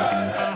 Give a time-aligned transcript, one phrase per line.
[0.00, 0.49] Thank you.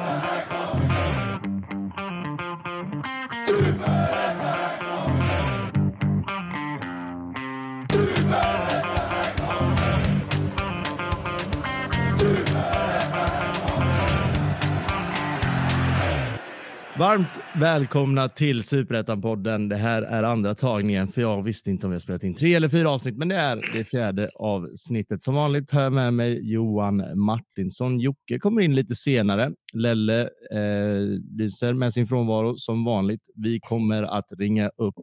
[17.05, 19.69] Varmt välkomna till Superettan-podden.
[19.69, 22.55] Det här är andra tagningen, för jag visste inte om vi har spelat in tre
[22.55, 25.23] eller fyra avsnitt, men det är det fjärde avsnittet.
[25.23, 28.01] Som vanligt har jag med mig Johan Martinsson.
[28.01, 29.53] Jocke kommer in lite senare.
[29.73, 30.21] Lelle
[30.53, 31.01] eh,
[31.39, 33.29] lyser med sin frånvaro som vanligt.
[33.35, 34.95] Vi kommer att ringa upp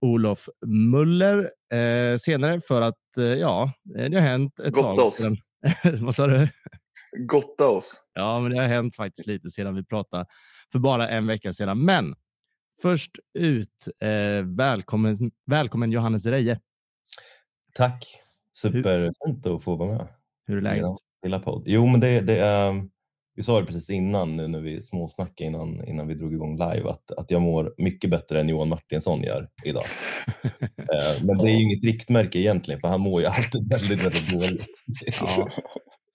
[0.00, 5.16] Olof Muller eh, senare för att eh, ja, det har hänt ett Gotta tag oss.
[5.16, 5.36] sedan.
[6.04, 6.48] Vad sa du?
[7.26, 8.02] Gotta oss.
[8.14, 10.26] Ja, men det har hänt faktiskt lite sedan vi pratade
[10.72, 11.84] för bara en vecka sedan.
[11.84, 12.14] Men
[12.82, 16.60] först ut, eh, välkommen, välkommen Johannes Reje.
[17.74, 18.04] Tack!
[18.52, 20.08] Superfint att få vara med.
[20.46, 20.96] Hur är läget?
[21.22, 21.62] lilla podd.
[21.66, 22.88] Jo, men det, det är,
[23.34, 26.90] vi sa det precis innan nu när vi småsnackade innan, innan vi drog igång live
[26.90, 29.84] att, att jag mår mycket bättre än Johan Martinsson gör idag.
[30.92, 34.32] Eh, men det är ju inget riktmärke egentligen för han mår ju alltid väldigt, väldigt
[34.32, 34.66] dåligt.
[35.20, 35.48] Ja,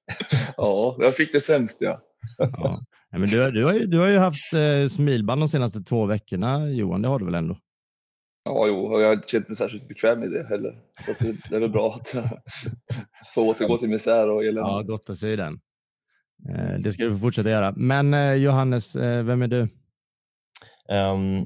[0.57, 2.01] Ja, jag fick det sämst ja.
[2.37, 2.79] ja.
[3.11, 6.05] Nej, men du, du, har ju, du har ju haft eh, smilband de senaste två
[6.05, 7.01] veckorna, Johan.
[7.01, 7.57] Det har du väl ändå?
[8.43, 10.81] Ja, jo, och jag har inte känt mig särskilt bekväm med det heller.
[11.05, 12.15] Så det, det är väl bra att
[13.35, 14.69] få återgå till misär och elände.
[14.69, 15.59] Ja, gott att se den.
[16.49, 17.73] Eh, det ska du få fortsätta göra.
[17.77, 19.67] Men eh, Johannes, eh, vem är du?
[20.89, 21.45] Ehm,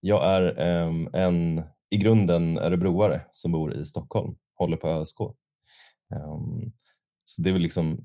[0.00, 5.20] jag är ehm, en i grunden örebroare som bor i Stockholm, håller på ÖSK.
[6.14, 6.72] Ehm,
[7.30, 8.00] så det är väl liksom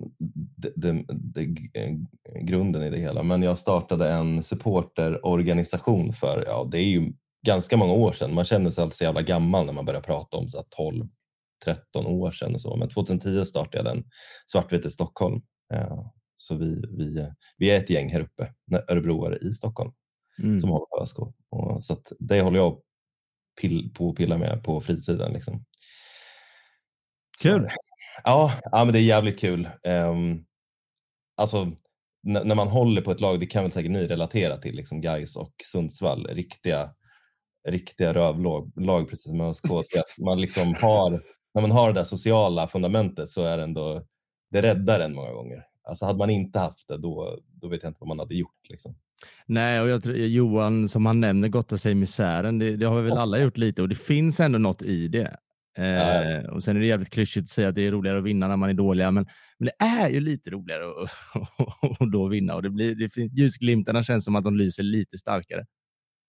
[0.57, 1.41] det, det, det,
[1.73, 1.95] eh,
[2.41, 3.23] grunden i det hela.
[3.23, 7.13] Men jag startade en supporterorganisation för, ja det är ju
[7.45, 8.33] ganska många år sedan.
[8.33, 11.07] Man känner sig alltid så jävla gammal när man börjar prata om så här 12,
[11.65, 12.75] 13 år sedan och så.
[12.75, 14.03] Men 2010 startade jag den,
[14.47, 15.41] Svartvitt i Stockholm.
[15.73, 15.99] Eh,
[16.35, 18.53] Så vi, vi, vi är ett gäng här uppe,
[18.87, 19.91] örebroare i Stockholm
[20.43, 20.59] Mm.
[20.59, 21.19] som håller på ÖSK.
[21.49, 22.81] Och så det håller jag
[23.61, 25.33] pill, på att pilla med på fritiden.
[25.33, 25.65] Liksom.
[27.41, 27.67] Kul.
[28.23, 29.69] Ja, ja, men det är jävligt kul.
[29.83, 30.45] Um,
[31.37, 31.71] alltså,
[32.23, 35.35] när man håller på ett lag, det kan väl säkert ni relatera till, liksom Gais
[35.35, 36.89] och Sundsvall, riktiga,
[37.67, 39.65] riktiga rövlag, lag, precis som ÖSK.
[40.19, 44.03] Man liksom har, när man har det där sociala fundamentet så är det ändå,
[44.51, 45.65] det räddar en många gånger.
[45.87, 48.69] Alltså hade man inte haft det, då, då vet jag inte vad man hade gjort.
[48.69, 48.95] Liksom.
[49.45, 52.59] Nej, och jag tror, Johan, som han nämner, gottar sig i misären.
[52.59, 55.37] Det, det har vi väl alla gjort lite och det finns ändå något i det.
[55.77, 58.47] Eh, och Sen är det jävligt klyschigt att säga att det är roligare att vinna
[58.47, 59.25] när man är dåliga, men,
[59.57, 61.09] men det är ju lite roligare att,
[62.01, 65.17] att då vinna och det blir, det finns, ljusglimtarna känns som att de lyser lite
[65.17, 65.65] starkare.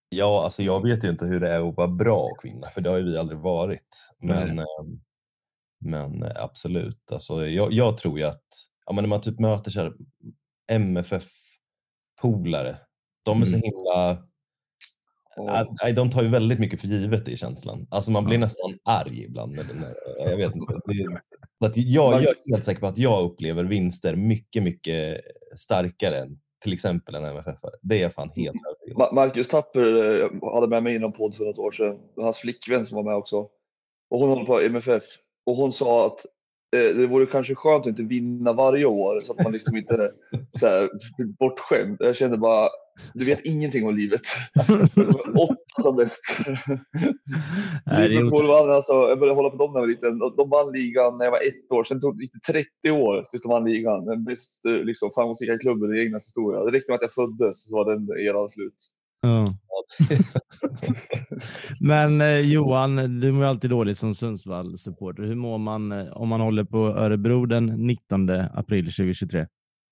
[0.09, 2.81] Ja, alltså jag vet ju inte hur det är att vara bra och vinna, för
[2.81, 3.87] det har ju vi aldrig varit.
[4.21, 4.65] Men, ehm,
[5.85, 8.43] men absolut, alltså jag, jag tror ju att
[8.85, 9.93] ja, men när man typ möter
[10.71, 12.77] MFF-polare,
[13.25, 13.61] de är så Mm.
[13.63, 14.27] himla...
[15.83, 17.87] Nej, de tar ju väldigt mycket för givet i känslan.
[17.91, 18.39] Alltså man blir Ja.
[18.39, 19.51] nästan arg ibland.
[19.55, 19.95] När, när,
[20.29, 20.73] jag vet inte.
[20.85, 25.21] Det, att jag, jag är helt säker på att jag upplever vinster mycket, mycket
[25.55, 27.57] starkare än till exempel en MFF.
[27.81, 31.35] Det är jag fan helt övertygad Marcus Tapper eh, hade med mig i någon podd
[31.35, 31.99] för något år sedan.
[32.15, 33.37] Hans flickvän som var med också.
[34.09, 35.03] Och hon håller på MFF.
[35.45, 36.25] Och hon sa att
[36.71, 40.11] det vore kanske skönt att inte vinna varje år så att man liksom inte
[40.59, 40.89] så här,
[41.39, 41.97] bortskämd.
[41.99, 42.69] Jag kände bara,
[43.13, 44.21] du vet ingenting om livet.
[45.35, 46.21] Åtta som bäst.
[47.97, 50.19] Liverpool vann alltså, jag började hålla på dem när jag var liten.
[50.19, 51.83] De- vann ligan när jag var ett år.
[51.83, 54.05] Sen tog det gick det 30 år tills de vann ligan.
[54.05, 56.63] Den bäst eh, liksom, framgångsrika klubben i Englands historia.
[56.63, 58.75] Det räckte med att jag föddes så var den eran slut.
[59.21, 59.45] Ja.
[61.79, 65.23] Men eh, Johan, du mår alltid dåligt som Sundsvall-supporter.
[65.23, 69.39] Hur mår man eh, om man håller på Örebro den 19 april 2023?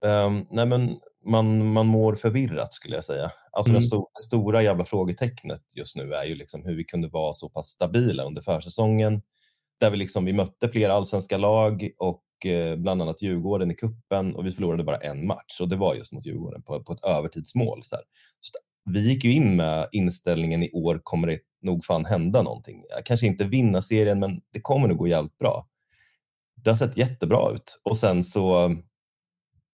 [0.06, 3.32] Ehm, nej men man, man mår förvirrat skulle jag säga.
[3.52, 3.82] Alltså Mm.
[3.82, 7.34] det, sto- det stora jävla frågetecknet just nu är ju liksom hur vi kunde vara
[7.34, 9.22] så pass stabila under försäsongen.
[9.80, 14.36] Där vi, liksom, vi mötte flera allsvenska lag och eh, bland annat Djurgården i kuppen
[14.36, 17.04] och vi förlorade bara en match och det var just mot Djurgården på, på ett
[17.06, 17.84] övertidsmål.
[17.84, 18.04] Så, här.
[18.40, 18.52] så
[18.86, 22.84] vi gick ju in med inställningen i år kommer det nog fan hända någonting.
[22.90, 25.68] Jag kanske inte vinna serien men det kommer nog gå jävligt bra.
[26.64, 28.76] Det har sett jättebra ut och sen så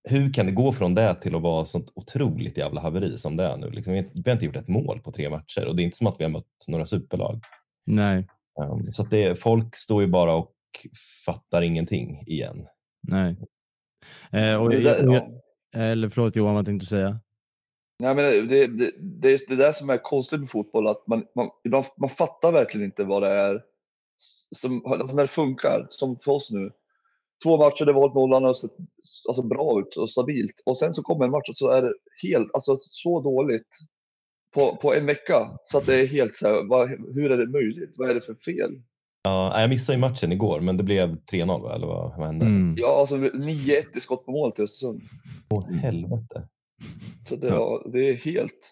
[0.10, 3.44] hur kan det gå från det till att vara sånt otroligt jävla haveri som det
[3.44, 3.70] är nu?
[3.72, 6.08] Liksom, vi har inte- gjort ett mål på tre matcher och det är inte som
[6.08, 7.40] att vi har mött några superlag.
[7.86, 8.28] Nej,
[8.62, 10.52] Um, så att det, folk står ju bara och
[11.26, 12.68] fattar ingenting igen.
[13.02, 13.36] nej.
[14.32, 15.28] Eh, och, Det ja.
[15.76, 17.20] Eller förlåt Johan, vad tänkte du säga?
[18.02, 21.08] Nej, men det, det, det, det är det där som är konstigt med fotboll, att
[21.08, 23.64] man, man, ibland, man fattar verkligen inte vad det är
[24.56, 26.72] som, alltså när det funkar, som för oss nu.
[27.44, 28.72] två matcher där vi hållit nollan och sett
[29.28, 30.62] alltså, bra ut och stabilt.
[30.66, 31.94] Och sen så kommer en match och så är det
[32.24, 33.80] helt, alltså så dåligt
[34.54, 35.60] på, på en vecka.
[35.64, 37.96] Så att det är helt så här, vad, hur är det möjligt?
[37.98, 38.82] Vad är det för fel?
[39.24, 41.76] Ja, jag missade ju matchen igår, men det blev 3-0 va?
[41.76, 42.46] eller vad, vad hände?
[42.46, 42.76] Mm.
[42.78, 45.02] Ja, alltså 9-1 i skott på mål till Östersund.
[45.50, 46.48] Åh helvete.
[47.30, 48.52] Så det, ja, det är helt...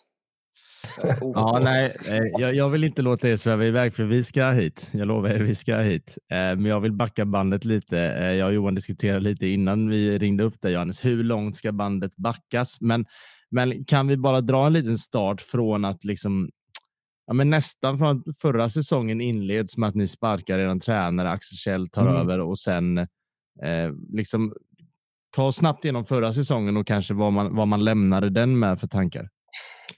[1.04, 1.64] Ja, Ja, ofattbart.
[1.64, 4.90] nej, eh, jag, jag vill inte låta er sväva iväg för vi ska hit.
[4.94, 6.18] Jag lovar er, vi ska hit.
[6.32, 8.00] Eh, Men jag vill backa bandet lite.
[8.00, 11.06] Eh, Jag och Johan diskuterade lite innan vi ringde upp dig Johannes.
[11.06, 12.82] Hur långt ska bandet backas?
[12.82, 13.06] Men,
[13.52, 16.50] men kan vi bara dra en liten start från att liksom
[17.28, 21.88] Ja, men nästan från förra säsongen inleds med att ni sparkar er tränare, Axel Kjell
[21.90, 22.16] tar Mm.
[22.16, 23.08] över och sen eh,
[24.14, 24.54] liksom
[25.32, 28.80] ta oss snabbt igenom förra säsongen och kanske vad man, vad man lämnade den med
[28.80, 29.30] för tankar.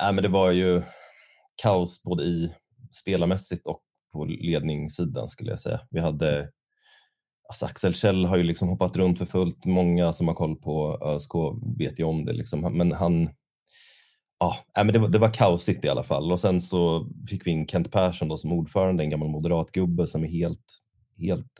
[0.01, 0.81] Nej, men det var ju
[1.63, 2.53] kaos både i
[2.91, 3.81] spelarmässigt och
[4.13, 5.79] på ledningssidan skulle jag säga.
[5.89, 6.49] Vi hade
[7.51, 9.65] Alltså Axel Kjell har ju liksom hoppat runt för fullt.
[9.65, 11.31] Många som har koll på ÖSK
[11.77, 12.33] vet ju om det.
[12.33, 12.61] Liksom.
[12.61, 13.29] Men han...
[14.39, 16.31] Ja, men det, var, det var kaosigt i alla fall.
[16.31, 20.23] Och sen så fick vi in Kent Persson då som ordförande, en gammal moderatgubbe som
[20.23, 20.65] är helt...
[21.17, 21.59] helt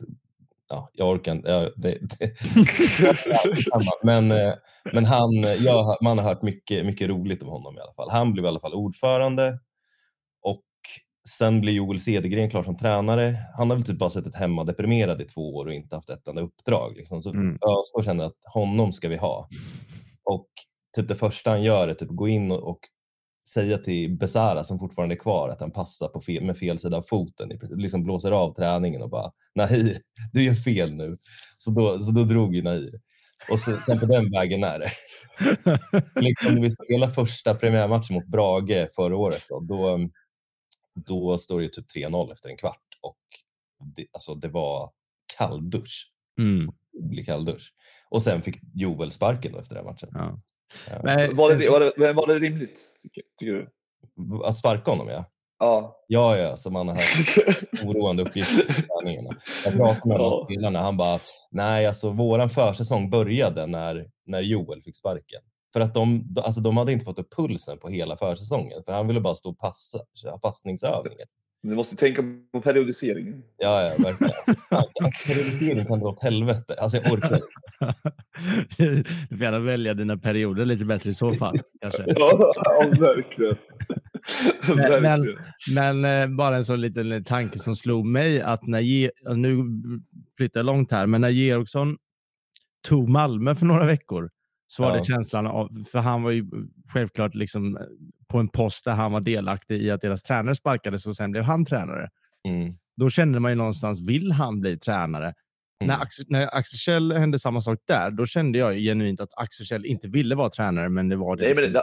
[0.72, 1.50] ja, jag orkar inte.
[1.50, 2.32] Ja, det, det,
[4.02, 4.54] men, eh,
[4.92, 8.10] men han, jag, man har hört mycket, mycket roligt om honom i alla fall.
[8.10, 9.58] Han blev i alla fall ordförande
[10.42, 10.62] och
[11.28, 13.36] sen blev Joel Cedergren klar som tränare.
[13.56, 16.28] Han har väl typ bara suttit hemma deprimerad i två år och inte haft ett
[16.28, 16.96] enda uppdrag.
[16.96, 17.22] Liksom.
[17.22, 17.54] Så Mm.
[17.54, 19.48] ÖSK kände att honom ska vi ha.
[20.24, 20.48] Och
[20.96, 22.78] typ det första han gör är typ gå in och, och
[23.48, 26.96] säga till Besara som fortfarande är kvar att han passar på fel, med fel sida
[26.96, 27.48] av foten.
[27.76, 30.00] Liksom blåser av träningen och bara Nahir,
[30.32, 31.18] du gör fel nu.
[31.58, 33.00] Så då, så då drog ju Nahir.
[33.50, 34.90] Och så, sen på den vägen är det.
[36.20, 40.08] liksom, när vi spelade första premiärmatchen mot Brage förra året, då, då,
[40.94, 42.98] då står det ju typ 3-0 efter en kvart.
[43.00, 43.18] Och
[43.96, 44.90] det, alltså, det var
[45.38, 46.10] kalldusch.
[46.38, 46.72] Mm.
[47.26, 47.72] Kalldusch.
[48.08, 50.08] Och sen fick Joel sparken efter den matchen.
[50.12, 50.38] Ja.
[51.02, 53.70] Men, Var det, var, det, var det rimligt, tycker, tycker du?
[54.44, 55.24] Att sparka honom ja.
[55.58, 55.96] Ja.
[56.06, 59.36] Ja, ja, som han har hört oroande uppgifter på träningarna.
[59.64, 60.44] Jag pratade med Ja.
[60.50, 61.20] spelarna, han bara,
[61.50, 65.40] nej alltså våran försäsong började när, när Joel fick sparken.
[65.72, 69.06] För att de, alltså, de hade inte fått upp pulsen på hela försäsongen, för han
[69.06, 71.26] ville bara stå och passa, köra passningsövningar.
[71.62, 72.22] Du måste tänka
[72.52, 73.42] på periodiseringen.
[73.58, 74.32] Ja, ja, verkligen.
[74.68, 76.74] Alltså, Periodisering kan dra åt helvete.
[76.78, 77.46] Alltså jag orkar inte.
[79.28, 81.56] du får gärna välja dina perioder lite bättre i så fall.
[81.80, 82.02] Kanske.
[82.16, 83.56] Ja, ja verkligen.
[84.76, 85.38] Men- verkligen.
[85.74, 89.64] Men eh, bara en sån liten tanke som slog mig att när Ge- nu
[90.36, 91.96] flyttar jag långt här, men när Georgsson
[92.88, 94.30] tog Malmö för några veckor
[94.66, 94.98] så var Ja.
[94.98, 96.44] det känslan av, för han var ju
[96.92, 97.82] självklart liksom eh,
[98.32, 101.44] på en post där han var delaktig i att deras tränare sparkades och sen blev
[101.44, 102.10] han tränare.
[102.48, 102.72] Mm.
[102.96, 105.34] Då kände man ju någonstans, vill han bli tränare?
[105.80, 106.00] När, Mm.
[106.02, 109.86] Axel, när Axel Kjell hände samma sak där, då kände jag genuint att Axel Kjell
[109.86, 111.42] inte ville vara tränare, men det var det.
[111.42, 111.82] Nej, men liksom.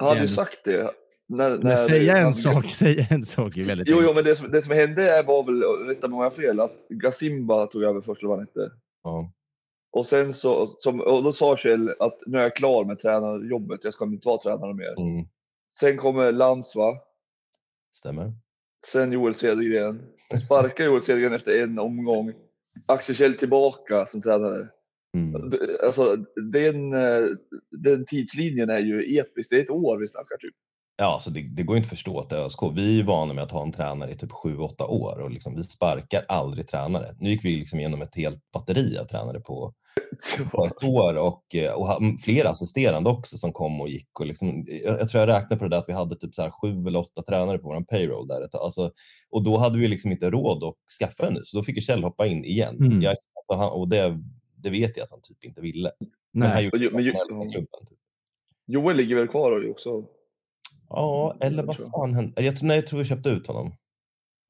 [0.00, 0.28] det, ju Igen.
[0.28, 0.90] sagt det.
[1.28, 4.36] När, när säga en han- sak, säga en sak är väldigt Jo, jo, men det
[4.36, 7.82] som, det som hände var väl, rätta mig om jag har fel, att Gasimba tog
[7.82, 8.70] över först, eller vad han hette.
[9.04, 9.30] Ja.
[9.92, 13.84] Och sen så, som, och då sa Kjell att nu är jag klar med tränarjobbet,
[13.84, 15.00] jag ska inte vara tränare mer.
[15.00, 15.26] Mm.
[15.80, 16.98] Sen kommer Lantz va?
[17.96, 18.32] Stämmer.
[18.86, 20.02] Sen Joel Cedergren.
[20.44, 22.32] Sparkar Joel Cedergren efter en omgång.
[22.86, 24.68] Axel Kjell tillbaka som tränare.
[25.16, 25.52] Mm.
[25.86, 26.16] Alltså,
[26.52, 27.26] den, eh,
[27.70, 29.50] den tidslinjen är ju episk.
[29.50, 30.54] Det är ett år vi snackar typ.
[30.96, 33.44] Ja, så det, det går inte att förstå att ÖSK, vi är ju vana med
[33.44, 37.14] att ha en tränare i typ 7-8 år och liksom, vi sparkar aldrig tränare.
[37.18, 39.74] Nu gick vi liksom igenom ett helt batteri av tränare på,
[40.52, 44.20] på ett år och, eh, och ha- flera assisterande också som kom och gick.
[44.20, 46.42] Och liksom, jag, jag tror jag räknade på det där att vi hade typ så
[46.42, 48.48] här sju eller åtta tränare på vår payroll där.
[48.64, 48.90] Alltså,
[49.30, 52.04] och då hade vi liksom inte råd att skaffa en ny, så då fick Kjell
[52.04, 52.76] hoppa in igen.
[52.76, 53.00] Mm.
[53.00, 54.20] Jag, och han, och det,
[54.56, 55.90] det vet jag att han typ inte ville.
[56.32, 56.66] Men han Nej.
[56.70, 57.86] Och men ju- det för klubben.
[57.88, 57.98] Typ.
[58.66, 60.04] Joel ligger väl kvar också?
[60.88, 62.42] Ja, eller vad fan hände?
[62.42, 63.74] Jag, tror- nej, jag tror vi köpte ut honom.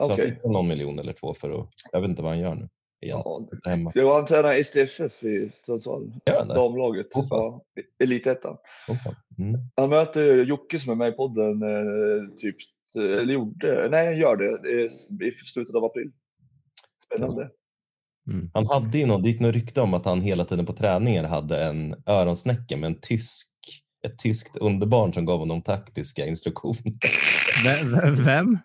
[0.03, 2.55] Så han fick någon miljon eller två för att, jag vet inte vad han gör
[2.55, 2.69] nu.
[3.09, 3.91] Ja, Där hemma.
[3.95, 6.13] det var han tränar STFF i Sundsvall.
[6.49, 7.07] Damlaget.
[7.13, 7.65] Ja,
[8.03, 8.57] Elitettan.
[9.39, 9.61] Mm.
[9.77, 12.57] Han möter Jocke som är med i podden eh, typ,
[12.97, 14.85] eller gjorde, nej han gör det, är
[15.29, 16.11] i slutet av april.
[17.07, 17.51] Spännande.
[18.31, 18.51] Mm.
[18.55, 21.25] Han hade ju någon, det gick något rykte om att han hela tiden på träningar
[21.25, 23.49] hade en öronsnäcka med en tysk,
[24.07, 26.93] ett tyskt underbarn som gav honom taktiska instruktioner.
[27.65, 28.59] Vem- Vem?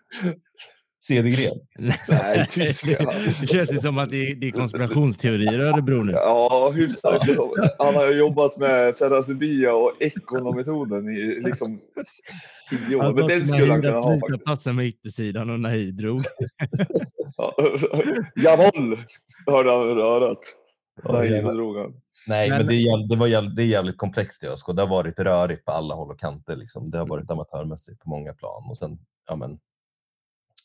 [1.02, 1.58] Cedergren.
[2.08, 3.06] Nej, tyska.
[3.40, 6.12] Det känns ju som att det är, det är konspirationsteorier i Örebro nu.
[6.12, 7.22] Ja, hyfsat.
[7.78, 11.80] Han har jobbat med Ferrazibia och ekonometoden i liksom
[12.70, 13.02] tio år.
[13.02, 14.44] Han Men den skulle han Nahir kunna att ha faktiskt.
[14.44, 16.20] passa med yttersidan och Nahir drog.
[17.36, 17.54] Ja.
[18.36, 18.98] Jawohl,
[19.46, 20.38] hörde han ur örat.
[21.02, 21.92] Det drog han.
[22.28, 24.66] Nej, men, Men- det, är jävligt, det, var jävligt, det är jävligt komplext i ÖSK.
[24.76, 26.56] Det har varit rörigt på alla håll och kanter.
[26.56, 26.90] Liksom.
[26.90, 28.66] Det har varit amatörmässigt på många plan.
[28.70, 29.58] Och sen ja, men,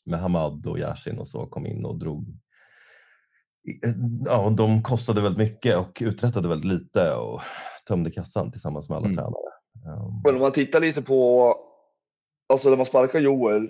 [0.06, 2.26] med Hamad och Yasin och så kom in och drog.
[4.26, 7.40] Ja, och de kostade väldigt mycket och uträttade väldigt lite och
[7.88, 9.16] tömde kassan tillsammans med alla Mm.
[9.16, 9.32] tränare.
[10.06, 11.52] Um, Men om man tittar lite på,
[12.52, 13.68] alltså när man sparkar Joel,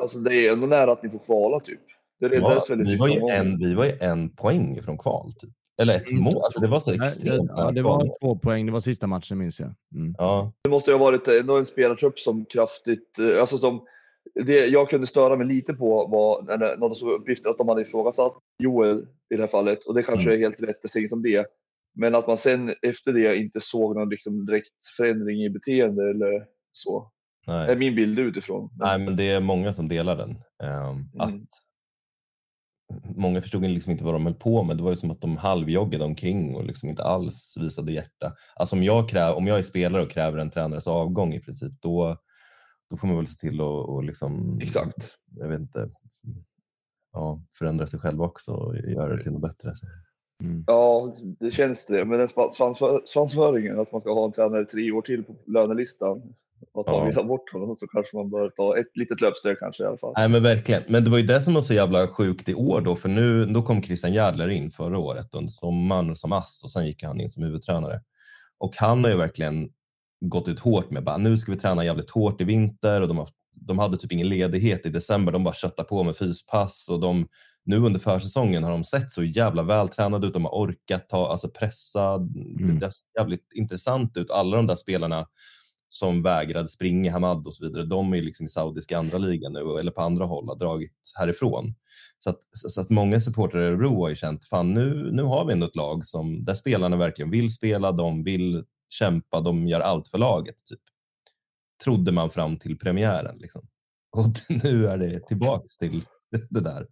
[0.00, 1.80] alltså det är ändå nära att ni får kvala typ.
[2.20, 5.32] Det ja, alltså, vi, var ju en, vi var ju en poäng från kval.
[5.32, 5.50] Typ.
[5.82, 6.22] Eller ett Mm.
[6.22, 6.42] mål.
[6.44, 8.66] Alltså, det var så extremt ja, det var två poäng.
[8.66, 9.74] Det var sista matchen minns jag.
[9.94, 10.14] Mm.
[10.18, 13.80] Ja, Det måste ju ha varit ändå en spelartrupp som kraftigt, eh, alltså som,
[14.34, 17.68] det jag kunde störa mig lite på var när när de såg uppgifter att de
[17.68, 18.98] hade ifrågasatt Joel
[19.34, 20.34] i det här fallet och det kanske Mm.
[20.34, 21.46] är helt rätt, jag säger inget om det.
[21.94, 26.44] Men att man sen efter det inte såg någon liksom direkt förändring i beteende eller
[26.72, 27.10] så.
[27.46, 27.70] nej.
[27.70, 28.70] är min bild utifrån.
[28.78, 30.30] Nej, men det är många som delar den.
[30.62, 31.34] Ehm, Att
[33.16, 34.76] många förstod liksom inte vad de höll på med.
[34.76, 38.32] Det var ju som att de halvjoggade omkring och liksom inte alls visade hjärta.
[38.56, 41.72] Alltså om jag, kräv, om jag är spelare och kräver en tränares avgång i princip,
[41.82, 42.16] då,
[42.90, 44.96] då får man väl se till att och liksom, Exakt.
[45.36, 45.90] jag vet inte,
[47.12, 49.72] ja, förändra sig själv också och göra det till något bättre.
[50.42, 50.64] Mm.
[50.66, 52.04] Ja, det känns det.
[52.04, 55.36] Men den svans- svansfö- svansföringen, att man ska ha en tränare tre år till på
[55.46, 56.22] lönelistan
[56.72, 57.22] och att man Ja.
[57.22, 60.12] bort honom så kanske man bör ta ett litet löpsteg kanske i alla fall.
[60.16, 60.82] Nej men verkligen.
[60.88, 63.46] Men det var ju det som var så jävla sjukt i år då, för nu
[63.46, 67.20] då kom Christian Järdler in förra året under sommaren som ass och sen gick han
[67.20, 68.00] in som huvudtränare.
[68.58, 69.68] Och han har ju verkligen
[70.28, 73.18] gått ut hårt med bara nu ska vi träna jävligt hårt i vinter och de,
[73.18, 73.28] har,
[73.60, 75.32] de hade typ ingen ledighet i december.
[75.32, 77.26] De bara köttade på med fyspass och de
[77.64, 80.32] nu under försäsongen har de sett så jävla vältränade ut.
[80.32, 82.14] De har orkat ta, alltså pressa.
[82.14, 82.78] Mm.
[82.78, 84.30] Det ser jävligt intressant ut.
[84.30, 85.26] Alla de där spelarna
[85.88, 89.78] som vägrade springa, Hamad och så vidare, de är liksom i saudiska andra ligan nu
[89.80, 91.74] eller på andra håll har dragit härifrån.
[92.18, 95.44] Så att, så att många supportrar i Örebro har ju känt, fan nu, nu har
[95.44, 99.80] vi ändå ett lag som, där spelarna verkligen vill spela, de vill kämpa, de gör
[99.80, 100.56] allt för laget.
[100.64, 100.80] Typ.
[101.84, 103.38] Trodde man fram till premiären.
[103.38, 103.68] Liksom.
[104.16, 104.26] Och
[104.64, 106.04] nu är det tillbaks till
[106.50, 106.86] det där.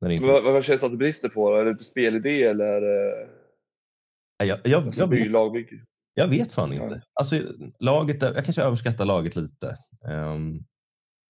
[0.00, 0.24] När inte...
[0.26, 1.54] Vad, vad känns det att det brister på?
[1.56, 2.82] Är det spelidé eller
[4.38, 5.84] jag, jag, alltså, jag, vet, lagbygge?
[6.14, 6.82] jag vet fan Ja.
[6.82, 7.02] inte.
[7.12, 7.36] Alltså,
[7.78, 9.76] laget, jag kanske överskattar laget lite.
[10.08, 10.58] Ehm,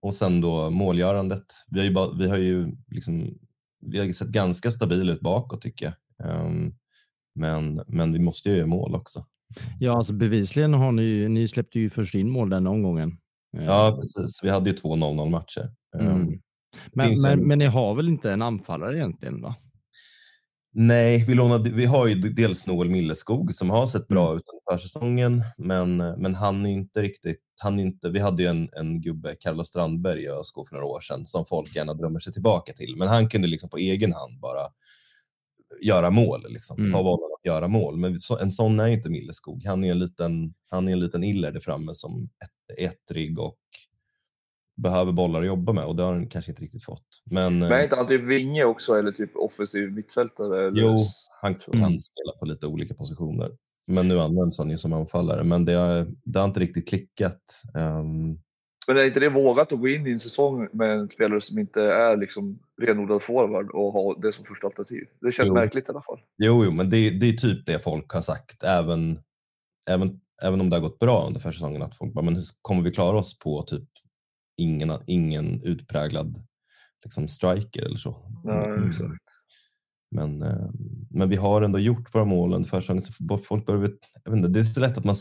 [0.02, 1.44] och sen då målgörandet.
[1.70, 3.38] Vi har ju, bara, vi har ju liksom,
[3.80, 6.30] vi har sett ganska stabila ut bakåt tycker jag.
[6.30, 6.72] Ehm,
[7.34, 9.26] men, men vi måste ju göra mål också.
[9.80, 13.18] Ja, alltså bevisligen har ni, ni släppte ju först in mål den omgången.
[13.58, 14.40] Eh, Ja, precis.
[14.42, 15.70] Vi hade ju två 0-0 matcher.
[16.00, 16.40] Ehm, Mm.
[16.92, 19.42] Men, finns men, en- men ni har väl inte en anfallare egentligen?
[19.42, 19.54] va?
[20.72, 24.36] Nej, vi, lånade, vi har ju dels Noel Milleskog som har sett bra Mm.
[24.36, 27.40] ut under försäsongen, men, men han är inte riktigt...
[27.62, 30.86] Han är inte, vi hade ju en, en gubbe, Carlos Strandberg i ÖSK för några
[30.86, 32.96] år sedan, som folk gärna drömmer sig tillbaka till.
[32.96, 34.60] Men han kunde liksom på egen hand bara
[35.82, 36.78] göra mål, liksom.
[36.78, 36.92] Mm.
[36.92, 37.96] ta bollen och göra mål.
[37.96, 39.64] Men en sån är inte Milleskog.
[39.64, 43.58] Han är en liten, han är en liten iller där framme som ett, ettrig och
[44.76, 47.06] behöver bollar att jobba med och det har han kanske inte riktigt fått.
[47.24, 50.66] Men, Men är inte han typ vinge också eller typ offensiv mittfältare?
[50.66, 50.82] Eller?
[50.82, 50.96] Jo,
[51.42, 51.98] han kan Mm.
[52.00, 53.50] spela på lite olika positioner.
[53.86, 55.44] Men nu används han ju som anfallare.
[55.44, 57.42] Men det har, det har inte riktigt klickat.
[57.78, 58.38] Ehm,
[58.86, 61.58] Men är inte det vågat att gå in i en säsong med en spelare som
[61.58, 65.04] inte är liksom renodlad forward och ha det som första alternativ?
[65.20, 65.54] Det känns Jo.
[65.54, 66.20] märkligt i alla fall.
[66.38, 68.62] jo, jo, men det, det är typ det folk har sagt.
[68.62, 69.18] Även,
[69.90, 71.82] även, även om det har gått bra under försäsongen.
[71.82, 73.88] Att folk bara, men hur kommer vi klara oss på typ
[74.56, 76.42] ingen, ingen utpräglad
[77.04, 78.26] liksom, striker eller så?
[78.44, 78.88] Mm.
[78.88, 79.29] exakt.
[80.10, 80.70] Men, eh,
[81.10, 83.02] men vi har ändå gjort våra mål under försäsongen.
[83.44, 83.90] Folk börjar,
[84.24, 85.14] jag vet inte, det är så lätt att man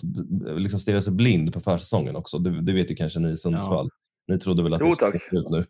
[0.57, 2.39] liksom stirrar sig blind på försäsongen också.
[2.39, 3.89] Det, det vet ju kanske ni i Sundsvall.
[4.27, 5.33] Ni trodde väl att Jo, det skulle tack.
[5.33, 5.63] ut nu,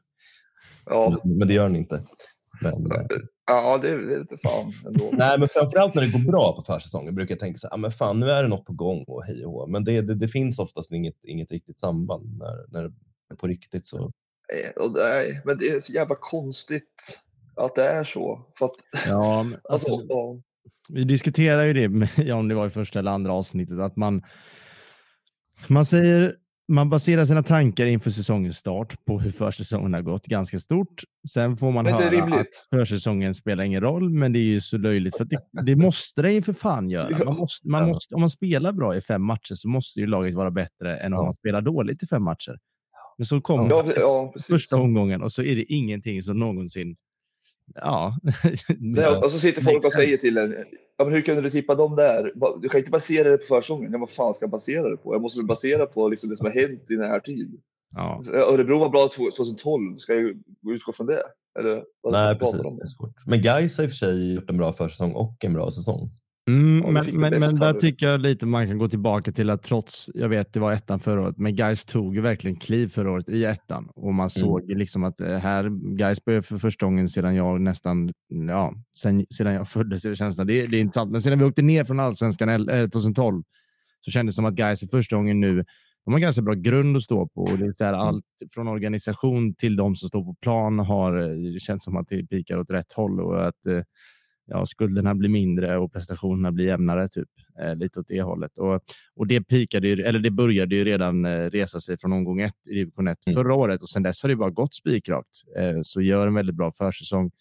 [0.86, 2.04] Ja, men, men det gör ni inte.
[2.62, 3.08] Men, eh,
[3.48, 5.10] ja det, är lite fan ändå.
[5.14, 7.78] nej, men framförallt när det går bra på försäsongen brukar jag tänka så här, ah,
[7.78, 10.16] men fan nu är det något på gång och hej och hå." Men det, det,
[10.16, 12.94] det finns oftast inget, inget riktigt samband när, när det
[13.32, 14.12] är på riktigt så.
[14.54, 17.20] Eh, nej, men det är så jävla konstigt
[17.60, 18.46] att det är så.
[18.58, 18.72] För att,
[19.08, 19.39] Ja,
[19.70, 20.39] alltså, alltså, ja.
[20.89, 24.24] vi diskuterar ju det, ja, om det var i första eller andra avsnittet, att man,
[25.68, 26.36] man säger
[26.70, 31.04] man baserar sina tankar inför säsongens start på hur försäsongen har gått ganska stort.
[31.28, 32.68] Sen får man höra att rimligt.
[32.70, 36.22] försäsongen spelar ingen roll, men det är ju så löjligt för att det, det måste
[36.22, 37.25] det ju för fan göra.
[37.25, 40.36] Man måste, man måste, om man spelar bra i fem matcher så måste ju laget
[40.36, 42.58] vara bättre än om man spelar dåligt i fem matcher.
[43.18, 46.96] Men så kommer Ja, ja, första omgången och så är det ingenting som någonsin...
[47.76, 48.18] Ja.
[48.80, 50.56] Nej, och, så sitter folk och säger till en,
[50.98, 52.34] ja, men hur kunde du tippa dem där?
[52.62, 53.92] Du kan inte basera det på försäsongen.
[53.92, 55.14] Ja, vad fan ska jag basera det på?
[55.16, 57.58] Jag måste väl basera på liksom det som har hänt i den här tiden.
[57.96, 58.24] ja.
[58.34, 60.34] Örebro var bra 2012, ska jag
[60.70, 61.24] utgå från det?
[61.60, 62.72] Eller, Nej, precis.
[62.72, 63.26] de Det är svårt.
[63.26, 66.12] Men Gais har i och för sig gjort en bra försäsong och en bra säsong.
[66.50, 70.10] Mm, men men, men där tycker jag lite man kan gå tillbaka till att trots,
[70.13, 73.29] jag vet det var ettan förra året, men Guys tog ju verkligen kliv förra året
[73.29, 73.89] i ettan.
[73.96, 77.62] Och man såg ju liksom att eh, här, Guys började för första gången sedan jag
[77.62, 78.12] nästan,
[78.48, 80.48] ja, sen, sedan jag föddes det känslan.
[80.48, 83.44] Det, det är inte sant, men sedan vi åkte ner från allsvenskan eh, 2012
[84.01, 85.65] så kändes det som att Guys för första gången nu
[86.06, 87.41] de har ganska bra grund att stå på.
[87.41, 91.18] Och det är så här, Allt från organisation till de som står på plan har
[91.20, 93.22] eh, det känns som att det pikar åt rätt håll.
[93.22, 93.82] Och att eh,
[94.50, 97.29] ja, skulderna blir mindre och prestationerna blir jämnare, typ.
[97.62, 98.58] Eh, lite åt det hållet.
[98.58, 98.82] Och,
[99.15, 102.68] och det, pikade ju, eller det började ju redan eh, resa sig från omgång ett
[102.68, 103.36] i division 1 Mm.
[103.36, 105.29] förra året och sen dess har det bara gått spikrakt.
[105.58, 107.32] Eh, så gör en väldigt bra försäsong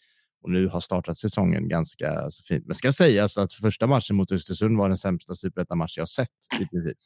[0.43, 2.67] och nu har startat säsongen ganska så fint.
[2.67, 6.29] Men ska sägas att första matchen mot Östersund var den sämsta superettan-match jag sett
[6.61, 6.97] i princip.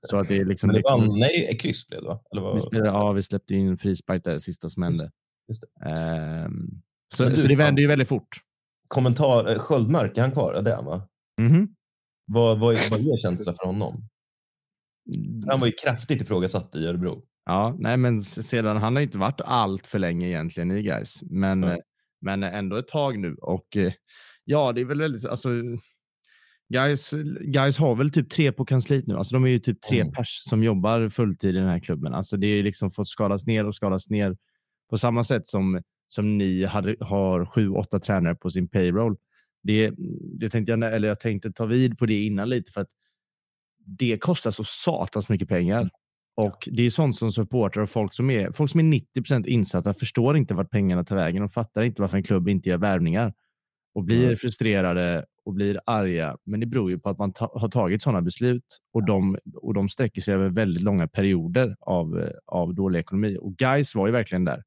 [0.00, 0.66] Så att det är liksom...
[0.66, 2.20] Men det det- vann, nej, kryss blev det va?
[2.32, 2.54] Eller vad?
[2.54, 5.10] vi, spelade, ja, vi släppte in frispark där sista som hände.
[5.48, 6.68] just Ehm,
[7.14, 8.28] så, Men du, så det fan- vände ju väldigt fort.
[8.88, 10.54] Kommentar, eh, Sköldmark, är han kvar?
[10.54, 11.08] Ja, det är han va?
[11.40, 11.68] Mhm.
[12.26, 14.08] Vad, vad, vad är känsla för honom?
[15.48, 17.22] Han var ju kraftigt ifrågasatt i Örebro.
[17.46, 21.62] Ja, nej, men sedan han har inte varit allt för länge egentligen i guys, men,
[21.62, 21.72] Ja.
[21.72, 21.78] eh,
[22.20, 23.92] men ändå ett tag nu och eh,
[24.44, 25.48] ja, det är väl väldigt alltså.
[26.68, 27.10] Guys,
[27.40, 29.16] guys har väl typ tre på kansliet nu.
[29.16, 30.12] Alltså de är ju typ tre Mm.
[30.12, 32.14] pers som jobbar fulltid i den här klubben.
[32.14, 34.36] Alltså det är liksom fått skalas ner och skalas ner
[34.90, 39.16] på samma sätt som, som ni hade, har sju, åtta tränare på sin payroll.
[39.62, 39.92] Det,
[40.40, 42.90] det tänkte jag, eller jag tänkte ta vid på det innan lite för att
[43.86, 45.90] det kostar så satans mycket pengar.
[46.36, 49.94] Och det är sånt som supportrar och folk som är, folk som är 90% insatta
[49.94, 53.32] förstår inte vart pengarna tar vägen och fattar inte varför en klubb inte gör värvningar
[53.94, 56.36] och blir frustrerade och blir arga.
[56.44, 59.74] Men det beror ju på att man ta, har tagit sådana beslut och de, och
[59.74, 63.38] de sträcker sig över väldigt långa perioder av, av dålig ekonomi.
[63.40, 64.62] Och guys var ju verkligen där.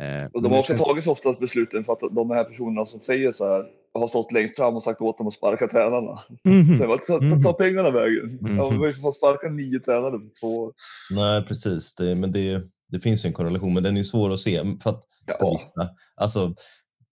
[0.00, 3.00] Eh, Och de har också känns- tagit oftast besluten för att de här personerna som
[3.00, 6.20] säger så här har stått längst fram och sagt åt dem att sparka tränarna.
[6.44, 6.76] Mhm.
[6.76, 7.42] Sen vart ta, ta, Mhm.
[7.42, 8.38] ta pengarna vägen.
[8.40, 8.56] Mhm.
[8.56, 10.72] Ja, vi har ju för fan sparkat nio tränare på två år.
[11.10, 11.94] Nej, precis.
[11.94, 14.58] Det, men det, det finns ju en korrelation, men den är ju svår att se
[14.82, 15.04] för, att,
[15.38, 15.88] för Ja, vissa.
[16.14, 16.54] Alltså,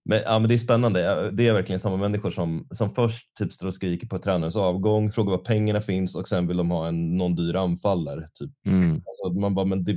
[0.05, 1.31] men, ja, men det är spännande.
[1.33, 5.13] Det är verkligen samma människor som, som först typ står och skriker på tränarens avgång,
[5.13, 8.29] frågar var pengarna finns och sen vill de ha en, någon dyr anfallare.
[8.35, 8.51] Typ.
[8.67, 8.91] Mm.
[8.95, 9.93] Alltså, man bara, men det,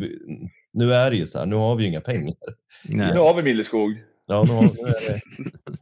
[0.76, 2.36] nu är det ju så här, nu har vi ju inga pengar.
[2.84, 3.14] Nej.
[3.14, 3.98] nu har vi Milleskog.
[4.28, 5.20] Ja, nu, har, nu är det,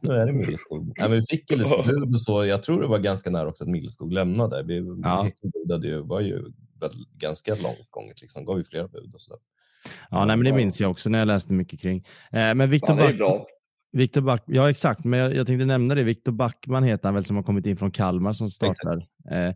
[0.00, 0.92] nu är det Milleskog.
[0.98, 2.44] Men vi fick ju lite bud och så.
[2.44, 4.62] Jag tror det var ganska nära också att Milleskog lämnade.
[4.62, 5.28] Vi, Ja.
[5.42, 6.42] Budade ju, var ju
[6.80, 8.44] väl ganska långt gånget, liksom.
[8.44, 9.36] gav ju flera bud och så.
[10.10, 12.06] Ja, nej, men det minns jag också när jag läste mycket kring.
[12.32, 13.46] Eh, men Viktor ju Back, bra.
[13.92, 16.02] Viktor Back, ja exakt, men jag, jag tänkte nämna det.
[16.02, 18.94] Viktor Backman heter han väl som har kommit in från Kalmar som startar.
[19.30, 19.54] Eh,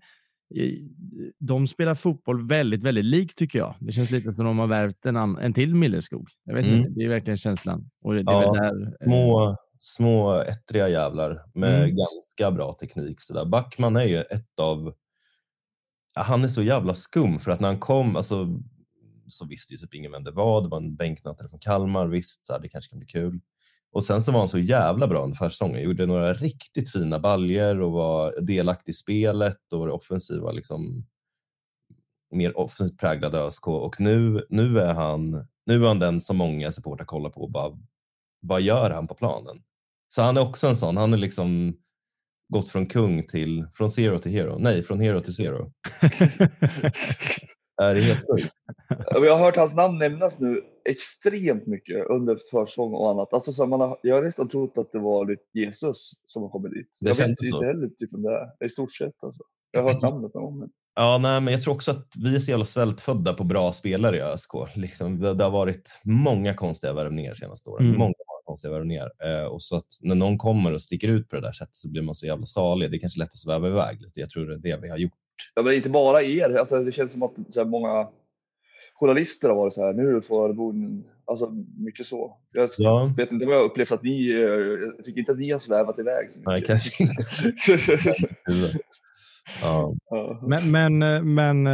[1.39, 3.75] de spelar fotboll väldigt, väldigt likt tycker jag.
[3.81, 6.29] Det känns lite som de har värvt en, an, en till Milleskog.
[6.45, 6.79] Jag vet Mm.
[6.79, 7.91] inte, det är verkligen känslan.
[8.03, 11.97] Och det, det Ja, där, eh, Små, små ettriga jävlar med Mm.
[11.97, 13.21] ganska bra teknik.
[13.21, 13.45] Så där.
[13.45, 14.95] Backman är ju ett av...
[16.15, 18.61] Han är så jävla skum för att när han kom, alltså,
[19.27, 20.63] så visste ju typ ingen vem det var.
[20.63, 22.07] Det var en bänknattare från Kalmar.
[22.07, 23.41] Visst, så här, det kanske kan bli kul.
[23.93, 25.83] Och sen så var han så jävla bra under försäsongen.
[25.83, 31.07] Gjorde några riktigt fina baljer och var delaktig i spelet och var offensiva liksom
[32.31, 36.73] mer offensivt präglad ÖSK och nu, nu, är han, nu är han den som många
[36.73, 37.79] supportrar kollar på och bara
[38.41, 39.63] vad gör han på planen?
[40.09, 41.77] Så han är också en sån, han är liksom
[42.53, 44.59] gått från kung till, från zero till hero.
[44.59, 45.73] Nej, från hero till zero.
[47.83, 48.55] Är det helt sjukt?
[49.11, 53.33] Ja, Jag har hört hans namn nämnas nu extremt mycket under försäsong och annat.
[53.33, 56.51] Alltså, så man har, jag har nästan trott att det var lite Jesus som har
[56.51, 56.99] kommit dit.
[57.01, 57.57] Det jag vet kändes så.
[57.57, 58.67] inte heller typ om det är.
[58.67, 59.43] I stort sett alltså.
[59.71, 60.59] Jag har hört namnet någon gång.
[60.59, 60.69] Men...
[60.95, 64.17] Ja, nej, men jag tror också att vi är så jävla svältfödda på bra spelare
[64.17, 64.53] i ÖSK.
[64.75, 67.87] Liksom, det, det har varit många konstiga värvningar senaste åren.
[67.87, 67.99] Mm.
[67.99, 69.11] Många, många konstiga värvningar.
[69.25, 71.91] Eh, och så att när någon kommer och sticker ut på det där sättet så
[71.91, 72.91] blir man så jävla salig.
[72.91, 74.21] Det är kanske lätt att sväva iväg lite.
[74.21, 75.13] Jag tror det är det vi har gjort.
[75.55, 76.57] Ja, men inte bara er.
[76.59, 78.09] Alltså, det känns som att så här, många
[78.95, 79.93] journalister har varit så här.
[79.93, 82.37] Nu får Örebro en- Alltså mycket så.
[82.53, 84.33] Jag Ja, vet inte vad jag har upplevt att ni...
[84.97, 86.47] Jag tycker inte att ni har svävat iväg så mycket.
[86.53, 88.79] nej, kanske inte.
[89.63, 89.95] Ja.
[90.11, 90.41] Ja.
[90.47, 91.69] men men, men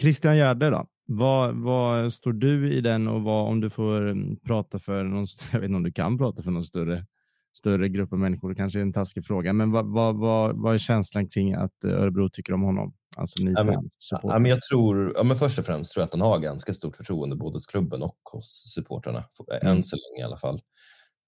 [0.00, 0.86] Christian Gärde då?
[1.06, 4.14] Vad, vad står du i den och vad, om du får
[4.46, 7.04] prata för någon, jag vet inte om du kan prata för någon större,
[7.52, 10.78] större grupp av människor, kanske är en taskig fråga, men vad, vad, vad, vad är
[10.78, 12.94] känslan kring att Örebro tycker om honom?
[13.16, 13.88] Alltså ni Ja, men-
[14.22, 16.74] Ja, men jag tror, ja, men först och främst tror jag att han har ganska
[16.74, 19.24] stort förtroende både hos klubben och hos supportrarna.
[19.62, 19.76] Mm.
[19.76, 20.60] Än så länge i alla fall.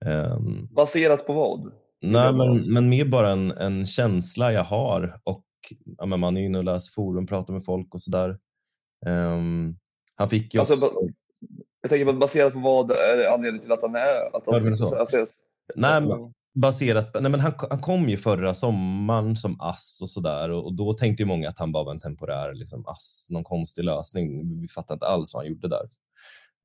[0.04, 1.72] Ehm, Baserat på vad?
[2.00, 5.44] Nej, men, men mer bara en, en känsla jag har och
[5.98, 8.38] ja, men man är inne och läser forum, pratar med folk och sådär.
[9.06, 9.76] Um,
[10.16, 10.92] han fick ju Alltså, också...
[11.80, 14.36] Jag tänker på baserat på vad är anledningen till att han är...
[14.36, 14.54] Att han,
[15.00, 15.26] alltså,
[15.76, 20.10] Nej, men, baserat på, nej, men han, han kom ju förra sommaren som ass och
[20.10, 23.28] sådär och, och då tänkte ju många att han bara var en temporär liksom, ass,
[23.30, 24.60] någon konstig lösning.
[24.60, 25.88] Vi fattade inte alls vad han gjorde där.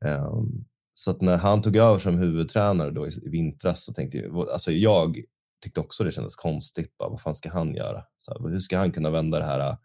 [0.06, 4.18] Ehm, så att när han tog över som huvudtränare då i, i vintras så tänkte
[4.18, 5.18] jag, alltså jag
[5.64, 6.98] tyckte också det kändes konstigt.
[6.98, 8.04] Bara, vad fan ska han göra?
[8.18, 9.78] Så här, hur ska han kunna vända det här äh,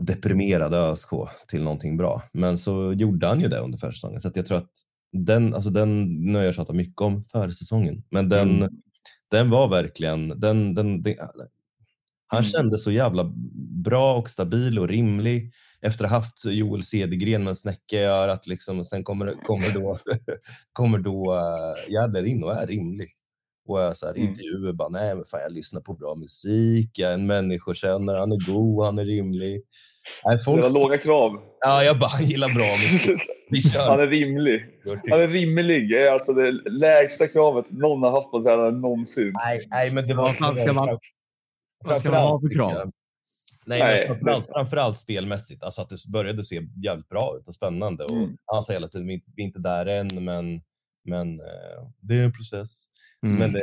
[0.00, 1.10] deprimerade ÖSK
[1.48, 2.22] till någonting bra?
[2.32, 4.72] Men så gjorde han ju det under försäsongen så jag tror att
[5.12, 8.68] den, alltså den, nu har jag tjatat mycket om försäsongen, men den, Mm.
[9.30, 11.16] den var verkligen, den, den, den,
[12.26, 12.50] han Mm.
[12.50, 13.32] kände så jävla
[13.84, 18.04] bra och stabil och rimlig efter att ha haft Joel Cedergren med en snäcka i
[18.04, 18.46] örat.
[18.46, 19.98] Liksom, och sen kommer, kommer då,
[20.72, 23.08] kommer då uh, Jädler in och är rimlig.
[23.68, 24.28] Och är så här, Mm.
[24.28, 28.32] intervjuer bara, nej men fan jag lyssnar på bra musik, jag är en människokännare, han
[28.32, 29.62] är god, han är rimlig.
[30.24, 31.40] Nej, Det folk, var låga krav.
[31.60, 33.20] ja, jag bara, han gillar bra musik.
[33.50, 33.88] Vi kör.
[33.90, 34.66] Han är rimlig.
[35.10, 35.92] Han är rimlig.
[35.92, 39.32] är alltså det lägsta kravet någon har haft på en tränare någonsin.
[39.44, 40.36] Nej, nej, men det var...
[40.40, 40.98] Vad ska man-
[41.84, 42.72] Vad ska man ha för krav?
[42.72, 42.92] jag-
[43.66, 45.62] Nej, Nej, framförallt, det- framförallt spelmässigt.
[45.62, 48.04] Alltså att det började se jävligt bra ut och spännande.
[48.04, 48.36] Och Mm.
[48.44, 50.60] Han sa hela tiden, vi är inte- där än, men,
[51.04, 52.84] men eh, det är en process.
[53.26, 53.38] Mm.
[53.38, 53.62] Men, det,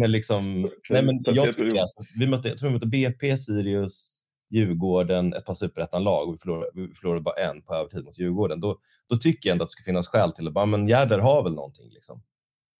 [0.00, 1.78] men liksom, nej, men jag tycker period.
[1.78, 4.21] alltså, vi mötte, jag tror vi mötte BP, Sirius,
[4.52, 8.60] Djurgården, ett par superettan-lag och vi förlorade, vi förlorade bara en på övertid mot Djurgården.
[8.60, 11.18] Då, då tycker jag ändå att det ska finnas skäl till att bara, men Jäder
[11.18, 11.90] har väl någonting.
[11.90, 12.22] Liksom.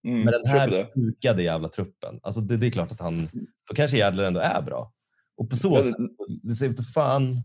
[0.05, 0.87] Mm, Men den här det.
[0.91, 3.29] stukade jävla truppen, alltså det, det är klart att han,
[3.69, 4.93] då kanske Jädler ändå är bra.
[5.37, 7.37] Och på så sätt, det- det ser inte fan...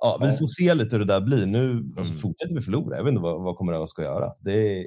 [0.00, 1.46] Ja, vi får se lite hur det där blir.
[1.46, 2.20] Nu alltså, Mm.
[2.22, 2.96] fortsätter vi förlora.
[2.96, 4.32] Jag vet inte vad, vad kommer ÖSK göra.
[4.40, 4.84] Det är,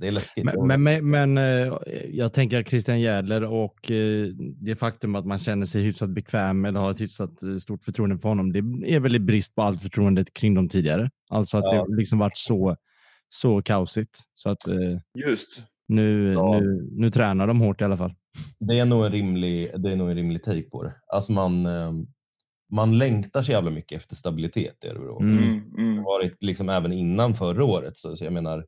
[0.00, 0.44] det är läskigt.
[0.44, 1.74] Men, men, men, men eh,
[2.10, 4.26] jag tänker att Christian Jädler och eh,
[4.60, 8.18] det faktum att man känner sig hyfsat bekväm eller har ett hyfsat eh, stort förtroende
[8.18, 8.58] för honom, det
[8.94, 11.10] är väl i brist på allt förtroende kring dem tidigare.
[11.30, 11.86] Alltså att Ja.
[11.88, 12.76] det liksom varit så,
[13.28, 14.20] så kaosigt.
[14.34, 14.58] Så att
[15.28, 15.62] Just.
[15.88, 16.60] nu, Ja.
[16.60, 18.14] nu, nu tränar de hårt i alla fall.
[18.60, 20.92] det, är nog en rimlig, det är nog en rimlig take på det.
[21.14, 21.68] Alltså man,
[22.72, 25.20] man längtar så jävla mycket efter stabilitet i Örebro.
[25.22, 25.38] Mm.
[25.38, 25.96] Mm, Det mm.
[25.98, 27.96] har varit liksom även innan förra året.
[27.96, 28.64] Så, så jag menar,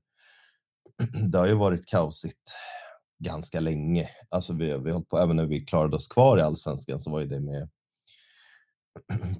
[1.30, 2.52] det har ju varit kaosigt
[3.18, 4.08] ganska länge.
[4.28, 7.20] Alltså vi, vi hållit på, även när vi klarade oss kvar i allsvenskan så var
[7.20, 7.68] ju det med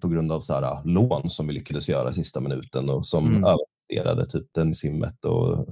[0.00, 3.44] på grund av så här, lån som vi lyckades göra sista minuten och som Mm.
[3.44, 5.66] överpresterade typ Dennis Himmet och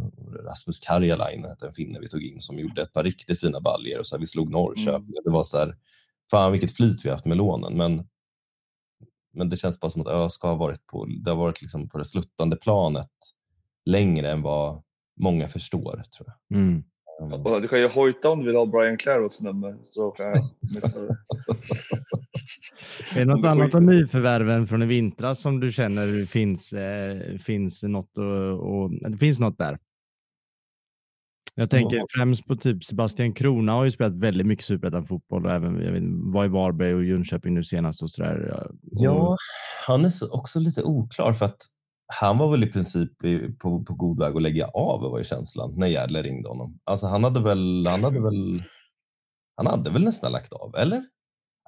[0.45, 4.07] Rasmus Karjalainen, den finne vi tog in som gjorde ett par riktigt fina baljer och
[4.07, 4.95] så här, vi slog Norrköping.
[4.95, 5.25] Mm.
[5.25, 5.77] Det var så här,
[6.31, 7.77] fan vilket flyt vi haft med lånen.
[7.77, 8.09] Men,
[9.33, 11.99] men det känns bara som att ÖSK har varit på, det har varit liksom på
[11.99, 13.11] det sluttande planet
[13.85, 14.83] längre än vad
[15.19, 16.59] många förstår tror jag.
[16.59, 16.85] Mm.
[17.21, 20.37] Och Du kan ju hojta om du vill ha Brian Claros nummer så kan jag
[20.61, 21.17] missa det.
[23.17, 27.83] Är det något annat av nyförvärven från i vintras som du känner finns, eh, finns
[27.83, 29.79] något och, och, det finns något där?
[31.55, 32.07] Jag tänker Ja.
[32.17, 36.03] främst på typ Sebastian Krona har ju spelat väldigt mycket superettan-fotboll och även jag vet,
[36.07, 38.67] var i Varberg och Jönköping nu senast och sådär.
[38.67, 39.37] Och, Ja,
[39.87, 41.59] han är så, också lite oklar för att
[42.09, 45.25] han var väl i princip i, på, på god väg att lägga av var ju
[45.25, 46.79] känslan när Jädler ringde honom.
[46.85, 48.63] Alltså han hade väl, han hade väl,
[49.57, 51.05] han hade väl nästan lagt av, eller?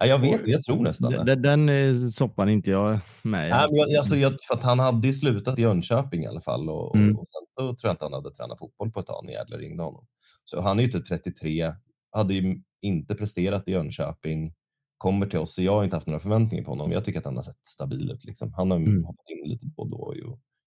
[0.04, 1.24] Jag vet, jag tror nästan det.
[1.24, 3.50] Den, den eh, soppan inte jag med i.
[3.50, 6.40] Nej, men jag, alltså, jag, för att han hade ju slutat i Jönköping i alla
[6.40, 7.16] fall och, Mm.
[7.18, 9.58] och, sen så tror jag inte han hade tränat fotboll på ett tag när Jädler
[9.58, 10.06] ringde honom.
[10.44, 11.74] Så han är ju typ 33,
[12.12, 14.52] hade ju inte presterat i Jönköping,
[15.00, 16.92] kommer till oss, så jag har inte haft några förväntningar på honom.
[16.92, 18.24] Jag tycker att han har sett stabil ut.
[18.24, 18.52] Liksom.
[18.52, 19.04] Han har Mm.
[19.04, 20.16] hoppat in lite på då och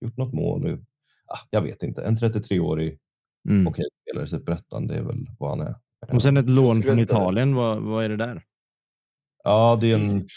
[0.02, 0.66] gjort något mål.
[0.66, 0.80] Och,
[1.26, 3.00] ah, jag vet inte, en 33-årig
[3.50, 3.68] Mm.
[3.68, 5.76] okej spelare i Superettan, det är väl vad han är.
[6.16, 7.00] Och sen ett lån från.
[7.00, 8.44] Italien, vad, vad är det där?
[9.44, 10.28] Ja, det är en...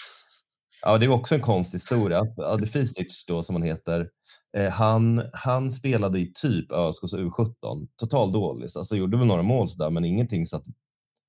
[0.82, 2.18] Ja, det är också en konstig historia.
[2.18, 4.10] Alltså, Adefisic då som han heter.
[4.56, 7.88] Eh, han, han spelade i typ ÖSKs U17.
[7.96, 8.76] Total dålis.
[8.76, 10.64] Alltså gjorde väl några mål sådär, men ingenting så att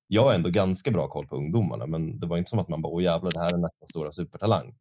[0.08, 2.82] jag har ändå ganska bra koll på ungdomarna, men det var inte som att man
[2.82, 4.74] bara, åh jävlar, det här är nästa stora supertalang.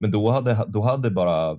[0.00, 1.58] Men då hade, då hade bara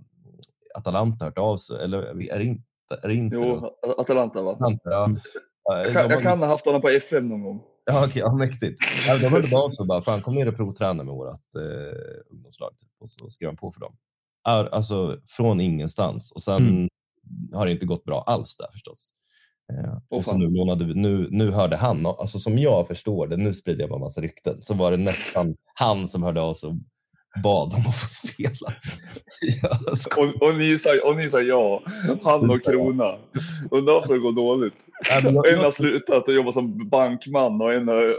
[0.76, 2.64] Atalanta hört av sig, eller är det inte?
[3.04, 4.52] Är det inte Jo, Atalanta va?
[4.52, 5.06] Atalanta, ja.
[5.06, 5.20] Mm.
[5.64, 7.62] Ja, Jag kan, jag kan ha haft honom på FM någon gång.
[7.86, 8.80] Ja, okej, ja, mäktigt.
[9.22, 12.78] De hörde av sig bara, fan kom ner och provträna med vårt eh, ungdomslag.
[12.80, 12.90] Typ.
[13.00, 13.96] Och så skrev han på för dem.
[14.72, 16.32] Alltså från ingenstans.
[16.32, 16.90] Och sen Mm.
[17.54, 19.10] har det inte gått bra alls där förstås.
[19.74, 23.38] Eh, Åh, och så nu, lånade nu, nu hörde han, alltså som jag förstår det,
[23.38, 26.70] nu sprider jag bara massa rykten, så var det nästan han som hörde av sig
[26.70, 26.76] och
[27.44, 28.74] bad om att få spela.
[29.96, 30.34] skojar.
[30.34, 31.84] Och, och, ni, sa, och ni sa ja.
[32.24, 33.16] Han och Krona.
[33.72, 34.74] Undrar varför det går dåligt.
[35.14, 38.14] En har slutat och jobbat som bankman och en har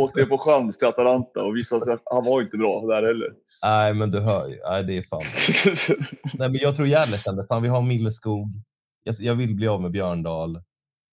[0.00, 3.28] åkt ner på chans till Atalanta och visat att han var inte bra där heller.
[3.62, 4.58] Nej, men du hör ju.
[4.70, 5.22] Nej, det är fan.
[6.38, 8.48] Nej, men jag tror Gärle kände, fan vi har Milleskog.
[9.04, 10.62] jag, jag vill bli av med Björndal.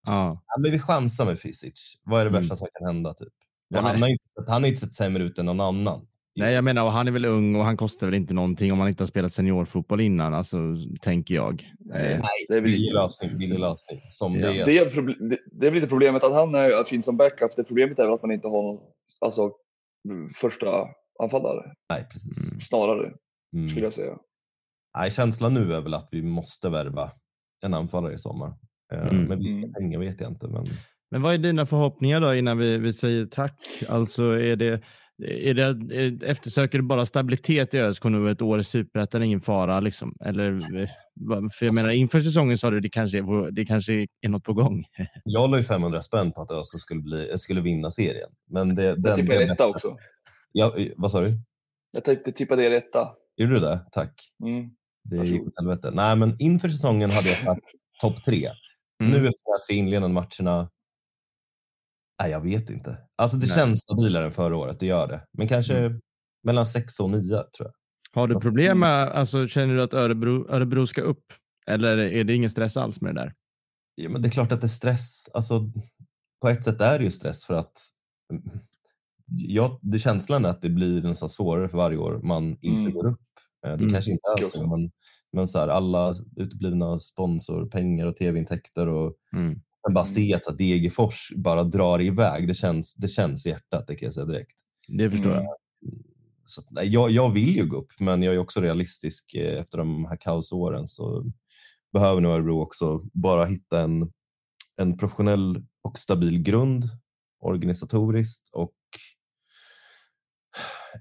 [0.05, 0.41] Ja.
[0.47, 1.95] Ja, men vi chansar med Fisic.
[2.03, 2.41] Vad är det Mm.
[2.41, 3.13] värsta som kan hända?
[3.13, 3.33] Typ?
[3.67, 6.07] Ja, han, har inte, sett- han har inte sett sämre ut än någon annan.
[6.35, 8.79] Nej, jag menar, och han är väl ung och han kostar väl inte någonting om
[8.79, 10.57] han inte har spelat seniorfotboll innan, alltså,
[11.01, 11.73] tänker jag.
[11.79, 14.01] Nej, Eh, det är väl Billig inte- lösning, billig lösning.
[14.11, 14.47] Som Ja.
[14.51, 14.65] det är.
[14.65, 17.55] Det är, proble- det, det är väl inte problemet att han är fin som backup.
[17.55, 18.79] Det problemet är väl att man inte har någon
[19.21, 19.51] alltså,
[20.09, 20.87] mm, första
[21.23, 21.73] anfallare.
[21.89, 22.51] Nej, precis.
[22.51, 22.61] Mm.
[22.61, 23.11] Snarare,
[23.53, 23.69] Mm.
[23.69, 24.17] skulle jag säga.
[24.97, 27.11] Nej, känslan nu är väl att vi måste värva
[27.61, 28.53] en anfallare i sommar.
[28.93, 29.23] Eh, Mm.
[29.23, 29.73] Men vilka Mm.
[29.73, 30.47] pengar vet jag inte.
[30.47, 30.65] Men
[31.11, 33.61] Men vad är dina förhoppningar då innan vi, vi säger tack?
[33.89, 34.81] Alltså är det,
[35.27, 35.63] är det,
[35.95, 40.15] är- eftersöker du bara stabilitet i ÖSK nu ett år i superettan, ingen fara liksom?
[40.25, 40.89] Eller, eh,
[41.53, 44.53] för jag menar inför säsongen sa du det kanske, är- det kanske är något på
[44.53, 44.83] gång.
[45.23, 48.29] jag la ju 500 spänn på att ÖSK skulle, bli, skulle vinna serien.
[48.49, 49.97] Men det, Jag den, tippade den, etta också.
[50.51, 51.31] ja, vad sa du?
[51.91, 53.07] Jag tänkte tippa det etta.
[53.37, 53.79] Gjorde du det?
[53.91, 54.13] Tack.
[54.43, 54.69] Mm.
[55.03, 55.91] Det gick åt helvete.
[55.93, 57.61] Nej, men inför säsongen hade jag sagt
[58.01, 58.49] topp tre.
[58.99, 59.11] Mm.
[59.11, 60.69] Nu efter de här tre inledande matcherna.
[62.21, 62.97] Nej, jag vet inte.
[63.15, 63.55] Alltså det Nej.
[63.55, 65.25] känns stabilare än förra året, det gör det.
[65.33, 66.01] Men kanske Mm.
[66.43, 67.73] mellan sex och nio tror jag.
[68.11, 71.23] Har du problem med, alltså känner du att Örebro, Örebro ska upp?
[71.67, 73.33] Eller är det ingen stress alls med det där?
[73.95, 75.29] Ja, men det är klart att det är stress.
[75.33, 75.71] Alltså,
[76.41, 77.71] på ett sätt är det ju stress för att
[79.25, 82.93] ja, det känslan är att det blir nästan svårare för varje år man inte Mm.
[82.93, 83.19] går upp.
[83.65, 83.93] Eh, Det Mm.
[83.93, 84.63] kanske inte är så, också.
[85.33, 89.61] Men, så här, alla uteblivna sponsorpengar och tv-intäkter och Mm.
[89.87, 90.13] men bara Mm.
[90.13, 92.47] se att så Degerfors bara drar iväg.
[92.47, 94.55] Det känns, det känns i hjärtat, det kan jag säga direkt.
[94.87, 95.43] Det förstår Mm.
[95.43, 95.55] jag.
[96.45, 99.33] Så, att, nej, jag, jag vill ju gå upp, men jag är också realistisk.
[99.35, 101.25] eh, Efter de här kaosåren så
[101.93, 104.11] behöver nog Örebro också bara hitta en,
[104.77, 106.83] en professionell och stabil grund
[107.41, 108.73] organisatoriskt och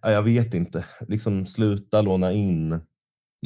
[0.02, 2.80] ja, jag vet inte, liksom sluta låna in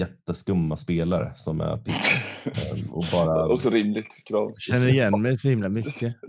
[0.00, 2.10] jätteskumma spelare som är piss
[2.44, 4.52] eh, och bara Också rimligt krav.
[4.58, 6.14] Känner igen mig så himla mycket.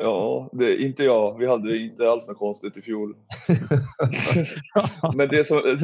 [0.00, 1.38] Ja, det är inte jag.
[1.38, 3.14] Vi hade inte alls något konstigt i fjol.
[5.14, 5.78] Men det, som,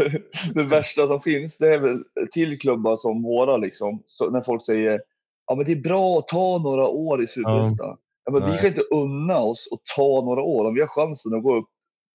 [0.55, 2.03] det värsta som finns, det är väl
[2.33, 4.03] till klubbar som våra liksom.
[4.07, 5.01] Så när folk säger
[5.47, 7.97] ja, men det är bra att ta några år i Superettan.
[8.25, 8.33] Ja.
[8.33, 10.65] men vi kan inte unna oss att ta några år.
[10.65, 11.69] Om vi har chansen att gå upp,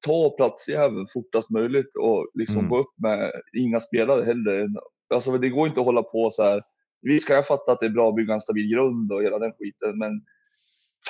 [0.05, 2.69] ta plats i även fortast möjligt och liksom Mm.
[2.69, 4.67] gå upp med inga spelare heller.
[5.13, 6.61] Alltså, det går inte att hålla på så här.
[7.01, 9.39] Vi ska jag fatta att det är bra att bygga en stabil grund och hela
[9.39, 10.21] den skiten, men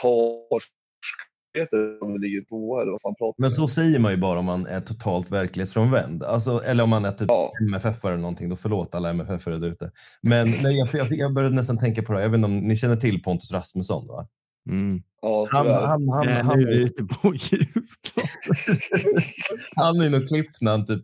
[0.01, 0.45] ta
[2.21, 4.81] ligger tvåa eller vad fan pratar Men så säger man ju bara om man är
[4.81, 6.23] totalt verklighetsfrånvänd.
[6.23, 7.51] Alltså, eller om man är typ Ja.
[7.61, 8.49] MFF eller någonting.
[8.49, 9.91] Då förlåt alla MFF där ute.
[10.21, 12.21] Men nej, jag, jag, jag började nästan tänka på det.
[12.21, 14.07] Jag vet inte om ni känner till Pontus Rasmusson?
[14.07, 14.27] Va?
[14.69, 15.01] Mm.
[15.21, 18.13] Ja, Han, han, han, Nej, han, nu är ute på djupt.
[19.75, 21.03] han är nog klippt när han typ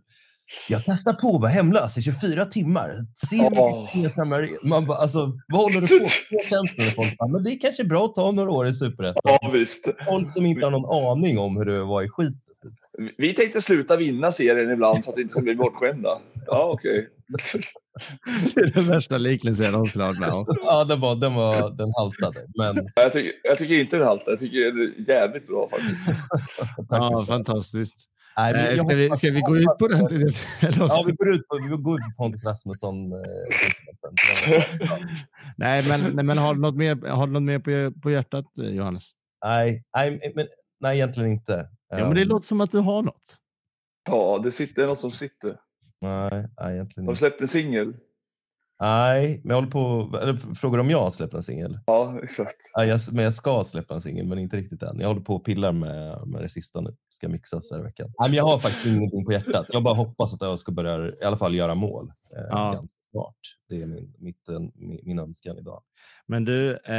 [0.67, 2.95] jag testar på att vara hemlös i 24 timmar.
[3.13, 6.63] Se hur mycket jag samlar in." Man bara, alltså, vad håller du på med?
[6.77, 9.21] När folk bara, men det är kanske bra att ta några år i Superettan.
[9.23, 9.87] Ja, visst.
[10.07, 12.33] Folk som inte har någon aning om hur det var i skit.
[13.17, 16.09] Vi tänkte sluta vinna serien ibland så att vi inte ska bli bortskämda.
[16.47, 17.09] Ja, okej.
[18.55, 20.45] Det är den värsta liknelsen jag någonsin har med om.
[20.63, 22.47] Ja, den, var, den, var, den haltade.
[22.57, 24.31] Men Jag tycker, jag tycker inte det haltar.
[24.31, 26.01] Jag tycker det är jävligt bra faktiskt.
[26.89, 27.97] Ja, fantastiskt.
[28.37, 29.99] Nej, men Eh, Ska vi, ska vi gå ut på den?
[30.61, 33.11] Ja, vi går ut på, vi går ut på Pontus Rasmusson.
[33.11, 33.19] Eh,
[35.57, 38.45] Nej, men, nej, men har du något mer, har du något mer på, på hjärtat,
[38.55, 39.11] Johannes?
[39.45, 40.47] nej, nej, men,
[40.79, 41.67] nej, egentligen inte.
[41.89, 43.35] Ja, men det Ehm, låter som att du har något.
[44.09, 45.57] Ja, det, sitter, det är något som sitter.
[46.05, 47.93] Nej, nej, egentligen Har du släppt en singel?
[48.79, 50.17] Nej, men jag håller på...
[50.17, 51.79] Eller, frågar du om jag har släppt en singel?
[51.85, 52.55] Ja, exakt.
[52.73, 54.99] Ja, jag, men jag ska släppa en singel, men inte riktigt än.
[54.99, 56.95] Jag håller på och pillar med, med det sista nu.
[57.09, 58.07] Ska mixas här i veckan.
[58.19, 59.65] Nej, men jag har faktiskt ingenting på hjärtat.
[59.69, 62.71] Jag bara hoppas att jag ska börja i alla fall göra mål eh, Ja.
[62.73, 63.35] ganska snart.
[63.69, 65.81] Det är min, mitt, min, min önskan idag.
[66.27, 66.95] Men du, eh,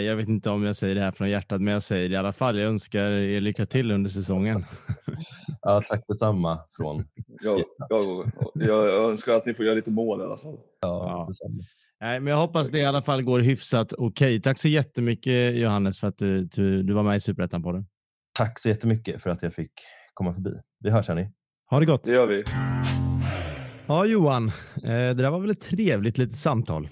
[0.00, 2.16] jag vet inte om jag säger det här från hjärtat, men jag säger det i
[2.16, 2.58] alla fall.
[2.58, 4.64] Jag önskar er lycka till under säsongen.
[5.66, 7.04] Ja, tack detsamma från
[7.42, 10.58] Jag, jag, jag, önskar att ni får göra lite mål i alla fall.
[10.80, 11.24] ja, Ja.
[11.28, 11.62] detsamma.
[12.00, 14.40] Nej, men jag hoppas det i alla fall går hyfsat okej.
[14.42, 17.84] Tack så jättemycket Johannes för att du, du, du var med i Superettan på det.
[18.38, 19.72] Tack så jättemycket för att jag fick
[20.14, 20.50] komma förbi.
[20.80, 21.30] Vi hörs hörni.
[21.70, 22.04] Ha det gott.
[22.04, 22.44] Det gör vi.
[23.86, 26.88] Ja, Johan, eh, det där var väl ett trevligt litet samtal.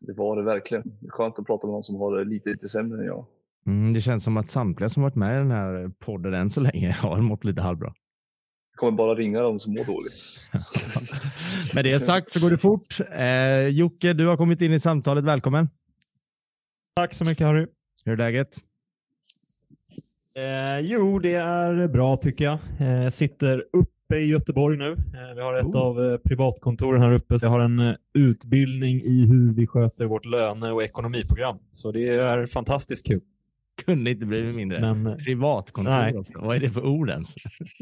[0.00, 0.82] Det var det verkligen.
[1.00, 3.26] Det är skönt att prata med någon som har det lite, lite sämre än jag.
[3.66, 6.60] Mm, det känns som att samtliga som varit med i den här podden än så
[6.60, 7.94] länge har mått lite halvbra.
[8.72, 10.50] Jag kommer bara ringa dem som mår dåligt.
[11.74, 13.00] Med det sagt så går det fort.
[13.12, 15.24] Eh, Jocke, du har kommit in i samtalet.
[15.24, 15.68] Välkommen.
[16.96, 17.66] Tack så mycket Harry.
[18.04, 18.56] Hur är läget?
[20.36, 22.58] Eh, jo, det är bra tycker jag.
[22.80, 24.92] Eh, jag sitter upp uppe i Göteborg nu.
[24.92, 25.80] Eh, vi har ett Oh.
[25.80, 27.38] av eh, privatkontoren här uppe.
[27.38, 31.58] Så jag har en eh, utbildning i hur vi sköter vårt löne och ekonomiprogram.
[31.72, 33.20] Så det är fantastiskt kul.
[33.84, 34.80] Kunde inte blivit mindre.
[34.80, 36.16] Men Privatkontor Nej.
[36.16, 36.32] också.
[36.36, 37.34] Vad är det för ord ens?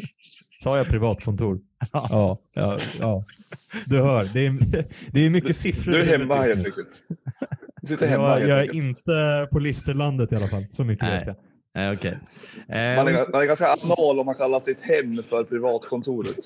[0.62, 1.60] sa jag privatkontor?
[1.92, 2.06] Ja.
[2.10, 3.24] Ja, ja, ja.
[3.86, 4.54] Du hör, det är,
[5.10, 5.92] det är mycket siffror.
[5.92, 7.02] Du är hemma helt enkelt.
[7.82, 10.64] Du sitter hemma Jag, jag är inte på Listerlandet i alla fall.
[10.72, 11.18] Så mycket Nej.
[11.18, 11.36] vet jag.
[11.74, 12.18] Nej, okej.
[12.68, 16.36] Man är, man är ganska anal om man kallar sitt hem för privatkontoret.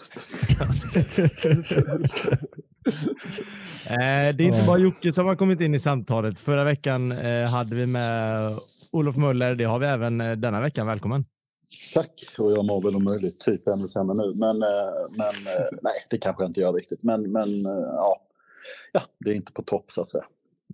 [3.87, 6.41] Eh, det är inte bara Jocke som har kommit in i samtalet.
[6.41, 8.53] Förra veckan eh, hade vi med
[8.91, 9.55] Olof Möller.
[9.55, 10.87] Det har vi även eh, denna veckan.
[10.87, 11.25] Välkommen.
[11.95, 14.35] Tack, och jag mår väl om möjligt typ ännu sämre nu.
[14.35, 15.35] Men, men
[15.83, 17.05] nej, det kanske jag inte gör riktigt.
[17.05, 18.21] Men, men ja.
[18.93, 20.25] ja, det är inte på topp så att säga.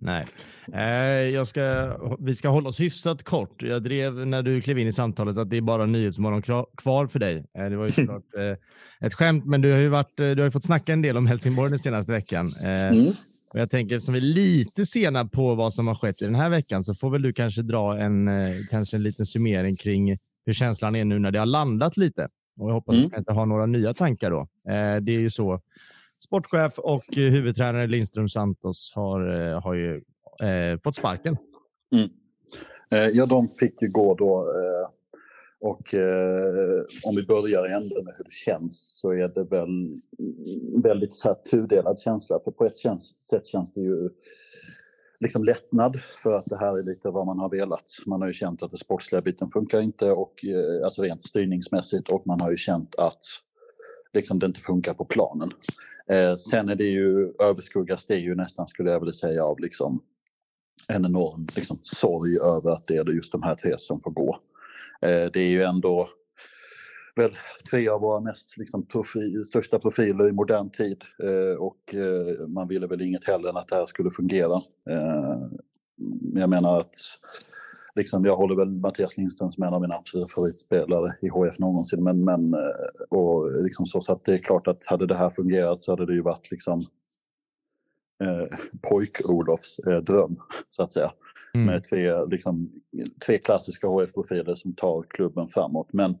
[0.05, 3.61] Nej, eh, ska, vi ska hålla oss hyfsat kort.
[3.61, 6.41] Jag drev när du klev in i samtalet att det är bara Nyhetsmorgon
[6.77, 7.45] kvar för dig.
[7.57, 10.41] Eh, det var ju såklart eh, ett skämt, men du har ju, varit, eh, du
[10.43, 12.47] har fått snacka en del om Helsingborg den senaste veckan.
[12.63, 13.07] Mm.
[13.53, 16.35] och jag tänker, som vi är lite sena på vad som har skett i den
[16.35, 18.29] här veckan, så får väl du kanske dra en,
[18.71, 22.27] kanske en liten summering kring hur känslan är nu när det har landat lite.
[22.59, 23.05] Och jag hoppas Mm.
[23.05, 24.47] att du inte har några nya tankar då.
[25.01, 25.61] Det är ju så.
[26.25, 29.95] Sportchef och eh, huvudtränare Lindström Santos har, eh, har ju
[30.43, 31.37] eh, fått sparken.
[31.95, 32.09] Mm.
[32.91, 34.39] Eh, ja, de fick ju gå då.
[34.39, 34.89] Eh,
[35.59, 39.99] och eh, om vi börjar i änden med hur det känns så är det väl
[40.83, 42.39] väldigt så här tudelad känsla.
[42.43, 42.77] För på ett
[43.29, 44.09] sätt känns det ju
[45.19, 47.83] liksom lättnad för att det här är lite vad man har velat.
[48.05, 52.09] Man har ju känt att den sportsliga biten funkar inte och eh, alltså rent styrningsmässigt
[52.09, 53.23] och man har ju känt att
[54.15, 55.51] liksom det inte funkar på planen.
[56.09, 60.01] Eh, sen är det ju överskuggas det ju nästan skulle jag vilja säga av liksom
[60.87, 64.39] en enorm liksom, sorg över att det är just de här tre som får gå.
[65.01, 66.09] Eh, det är ju ändå
[67.15, 67.31] väl
[67.71, 72.67] tre av våra mest liksom, profi, största profiler i modern tid eh, och eh, man
[72.67, 74.55] ville väl inget hellre än att det här skulle fungera.
[74.89, 75.47] Eh,
[76.33, 76.95] jag menar att
[77.95, 82.03] liksom, jag håller väl Mattias Lindström som en av mina absoluta favoritspelare i HF någonsin.
[82.03, 85.29] Men, men, eh, och liksom så, så att det är klart att hade det här
[85.29, 86.81] fungerat så hade det ju varit liksom
[88.23, 88.57] eh,
[88.89, 91.13] pojk-Olofs eh, dröm, så att säga.
[91.53, 91.65] Mm.
[91.65, 92.71] Med tre, liksom,
[93.25, 95.93] tre klassiska HF-profiler som tar klubben framåt.
[95.93, 96.17] Men,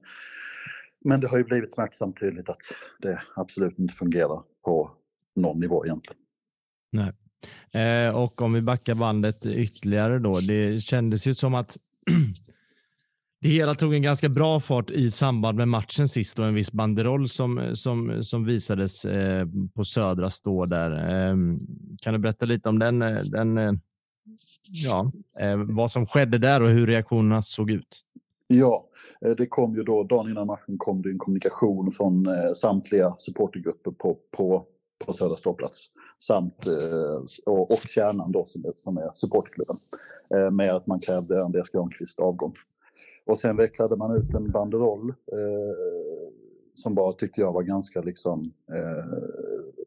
[1.05, 2.61] men det har ju blivit smärtsamt tydligt att
[3.01, 4.91] det absolut inte fungerar på
[5.35, 6.21] någon nivå egentligen.
[7.73, 10.39] Eh, och om vi backar bandet ytterligare då.
[10.39, 11.77] Det kändes ju som att
[13.41, 16.71] det hela tog en ganska bra fart i samband med matchen sist och en viss
[16.71, 20.91] banderoll som, som, som visades eh, på Södra stå där.
[20.91, 21.35] Eh,
[22.01, 23.73] kan du berätta lite om den, eh, den eh,
[24.69, 28.01] ja, eh, vad som skedde där och hur reaktionerna såg ut?
[28.47, 28.89] Ja,
[29.25, 33.13] eh, det kom ju då, dagen innan matchen kom det en kommunikation från eh, samtliga
[33.17, 34.65] supportergrupper på, på,
[35.05, 35.91] på Södra ståplats.
[36.23, 39.77] Samt, eh, och, och kärnan då som är, som är supportklubben.
[40.35, 42.55] Eh, med att man krävde Andreas Granqvist avgång.
[43.25, 45.75] Och sen vecklade man ut en banderoll eh,
[46.75, 49.19] som bara tyckte jag var ganska liksom, eh,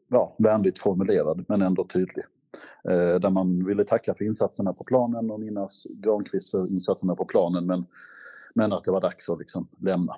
[0.08, 2.24] ja, vänligt formulerad men ändå tydlig.
[2.88, 7.24] Eh, där man ville tacka för insatserna på planen och minnas Granqvist för insatserna på
[7.24, 7.86] planen men,
[8.54, 10.12] men att det var dags att liksom lämna.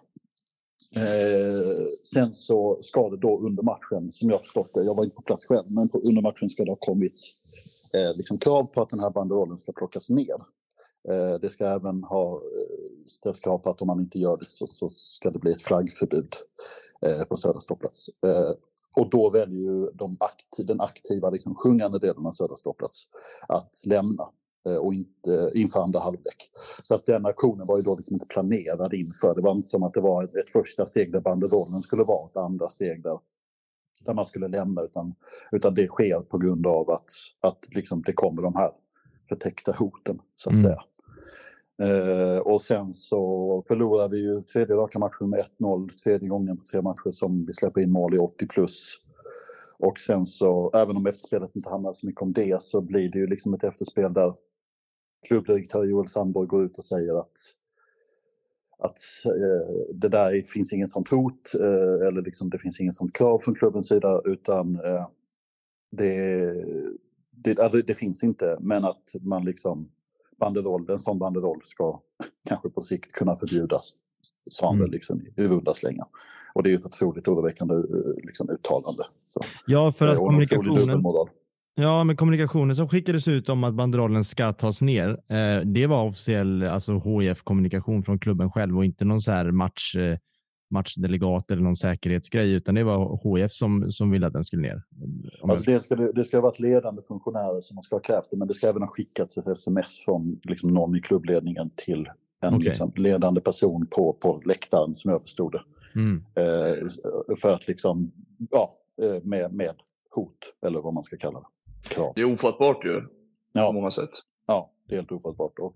[0.97, 1.30] Eh,
[2.13, 5.23] Sen så ska det då under matchen, som jag förstått det, jag var inte på
[5.23, 7.21] plats själv, men på, under matchen ska det ha kommit
[7.93, 10.37] eh, liksom krav på att den här banderollen ska plockas ner.
[11.09, 14.47] Eh, det ska även ha eh, ställts krav på att om man inte gör det
[14.47, 16.35] så, så ska det bli ett flaggförbud
[17.07, 18.09] eh, på Södra ståplats.
[18.27, 18.51] Eh,
[18.97, 23.09] och då väljer ju de akti- den aktiva liksom, sjungande delen av Södra ståplats
[23.49, 24.29] att lämna
[24.81, 26.51] och inte inför andra halvlek.
[26.83, 29.35] Så att den aktionen var ju då liksom inte planerad inför.
[29.35, 32.37] Det var inte som att det var ett, första steg där banderollen skulle vara, ett
[32.37, 33.19] andra steg där,
[34.01, 35.15] där man skulle lämna, utan,
[35.53, 38.71] utan det sker på grund av att, att liksom det kommer de här
[39.29, 40.65] förtäckta hoten, så att Mm.
[40.65, 40.83] säga.
[41.83, 46.63] Eh, och sen så förlorar vi ju tredje raka matchen med 1-0, tredje gången på
[46.73, 48.97] tre matcher som vi släpper in mål i 80 plus.
[49.79, 53.19] Och sen så, även om efterspelet inte handlar så mycket om det, så blir det
[53.19, 54.35] ju liksom ett efterspel där
[55.29, 57.57] klubbdirektör Joel Sandborg går ut och säger att
[58.79, 63.17] att eh, det där finns ingen sånt hot eh, eller liksom det finns ingen sånt
[63.17, 65.07] krav från klubbens sida utan eh,
[65.91, 66.55] det,
[67.31, 69.89] det, alltså det finns inte men att man liksom
[70.41, 72.01] banderoll, en sån banderoll ska
[72.49, 73.93] kanske på sikt kunna förbjudas
[74.51, 74.91] sa han Mm.
[74.91, 76.07] liksom i runda slängar.
[76.55, 79.05] Och det är ju ett otroligt oroväckande eh, liksom, uttalande.
[79.29, 79.41] Så.
[79.67, 81.03] Ja, för att kommunikationen.
[81.75, 86.05] Ja, men kommunikationen som skickades ut om att banderollen ska tas ner, eh, det var
[86.05, 90.19] officiell alltså HIF-kommunikation från klubben själv och inte någon så här match, eh,
[90.71, 94.83] matchdelegat eller någon säkerhetsgrej, utan det var HIF som, som ville att den skulle ner.
[95.41, 98.31] Om Alltså det, ska, det ska ha varit ledande funktionärer som man ska ha krävt
[98.31, 102.09] det, men det ska även ha skickats ett sms från liksom, någon i klubbledningen till
[102.43, 102.69] en Okej.
[102.69, 105.63] liksom, ledande person på, på läktaren som jag förstod det.
[105.95, 106.25] Mm.
[106.35, 106.87] Eh,
[107.43, 108.13] för att liksom,
[108.51, 108.71] ja,
[109.03, 109.75] eh, med, med
[110.11, 111.47] hot eller vad man ska kalla det.
[111.83, 112.13] Krav.
[112.17, 113.09] Det är ofattbart ju, på
[113.53, 114.11] Ja, många sätt.
[114.47, 115.59] ja, det är helt ofattbart.
[115.59, 115.75] Och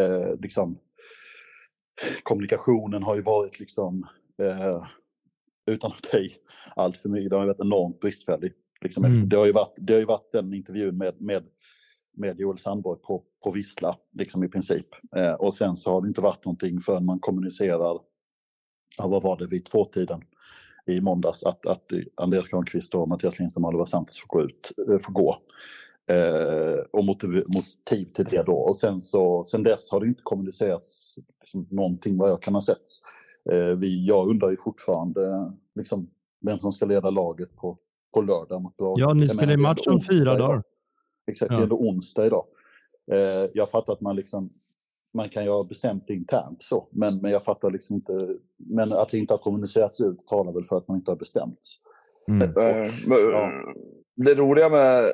[0.00, 0.78] eh, liksom,
[2.22, 4.06] kommunikationen har ju varit liksom,
[4.42, 4.82] eh,
[5.66, 6.28] utan att i
[6.76, 8.52] allt för mycket, det har varit enormt bristfällig.
[8.82, 9.16] Liksom Mm.
[9.16, 11.44] efter, det, har ju varit, det har ju varit den intervjun med, med,
[12.16, 14.86] med Joel Sandborg på, på Vissla, liksom i princip.
[15.16, 18.00] Eh, och sen så har det inte varit någonting förrän man kommunicerar,
[18.98, 20.20] ja, vad var det, vid tvåtiden
[20.86, 24.72] i måndags, att, att Andreas Granqvist och Mattias Lindström och Oliver Santos får gå ut,
[24.88, 25.36] eh, får gå.
[26.10, 28.52] Eh, och motiv, motiv till det då.
[28.52, 32.60] Och sen, så, sen dess har det inte kommunicerats liksom, någonting vad jag kan ha
[32.60, 32.82] sett.
[33.50, 36.10] Eh, vi, jag undrar ju fortfarande liksom,
[36.40, 37.78] vem som ska leda laget på,
[38.14, 38.74] på lördag mot.
[38.76, 40.38] Ja, ni spelar match om fyra idag.
[40.38, 40.62] dagar.
[41.30, 41.58] Exakt, Ja.
[41.58, 42.44] det är onsdag idag.
[43.12, 44.50] Eh, jag fattar att man liksom
[45.14, 48.92] man kan ju ha bestämt det internt så, men, men jag fattar liksom inte, men
[48.92, 51.60] att det inte har kommunicerats ut talar väl för att man inte har bestämt.
[52.28, 52.42] Mm.
[52.42, 53.74] Eh, men, Ja.
[54.16, 55.12] Det roliga med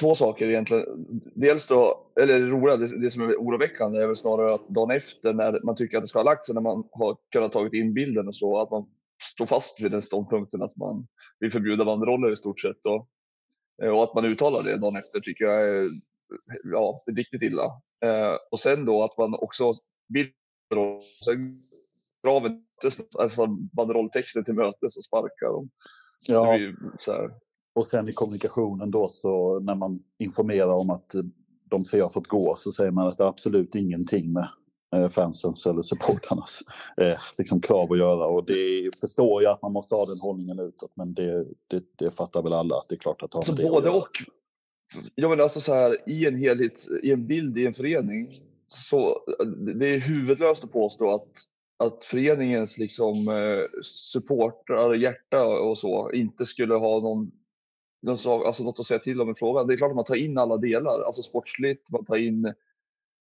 [0.00, 0.84] två saker egentligen.
[1.34, 4.90] Dels då, eller det roliga, det, det som är oroväckande är väl snarare att dagen
[4.90, 7.72] efter när man tycker att det ska ha lagt sig, när man har kunnat tagit
[7.72, 8.86] in bilden och så, att man
[9.34, 11.06] står fast vid den ståndpunkten att man
[11.40, 12.86] vill förbjuda banderoller i stort sett.
[12.86, 13.08] Och,
[13.82, 15.90] eh, och att man uttalar det dagen efter tycker jag är,
[16.64, 17.64] ja, riktigt illa.
[18.04, 19.72] Eh, och sen då att man också
[21.24, 21.52] sen
[22.22, 22.64] kraven,
[23.18, 25.70] alltså banderolltexten till mötes och sparkar dem.
[26.26, 27.30] Ja, ju så här,
[27.78, 31.22] och sen i kommunikationen då så när man informerar om att eh,
[31.64, 34.48] de tre har fått gå så säger man att det är absolut ingenting med
[34.94, 36.60] eh, fansens eller supportrarnas
[36.96, 38.26] eh, liksom krav att göra.
[38.26, 42.10] Och det förstår jag att man måste ha den hållningen utåt, men det, det, det
[42.10, 44.10] fattar väl alla att det är klart att har Alltså både och.
[45.14, 48.32] Jag menar alltså så här, i en helhet, i en bild i en förening,
[48.68, 49.18] så
[49.78, 51.28] det är huvudlöst att påstå att,
[51.76, 57.30] att föreningens liksom eh, supportrar, hjärta och så inte skulle ha någon,
[58.02, 59.66] någon sak, alltså något att säga till om i frågan.
[59.66, 62.54] Det är klart att man tar in alla delar, alltså sportsligt, man tar in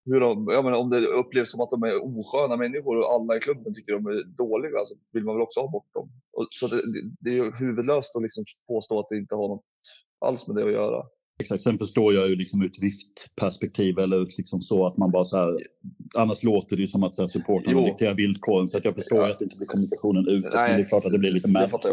[0.05, 3.38] hur de, ja, men om det upplevs som att de är osköna människor och alla
[3.38, 6.09] i klubben tycker de är dåliga så vill man väl också ha bort dem.
[6.34, 6.82] Och, så det,
[7.20, 9.65] det- är huvudlöst att liksom påstå att det inte har något
[10.20, 11.05] alls med det att göra.
[11.40, 11.64] Exakt.
[11.64, 15.26] Sen förstår jag ju liksom ur ett viftperspektiv eller ut liksom så att man bara
[15.26, 15.58] så här.
[16.16, 17.86] Annars låter det ju som att så här, Jo.
[17.86, 20.24] dikterar villkoren så att jag förstår ju att det inte blir kommunikationen.
[20.26, 21.86] Nej, Men det är klart att det blir lite märkligt.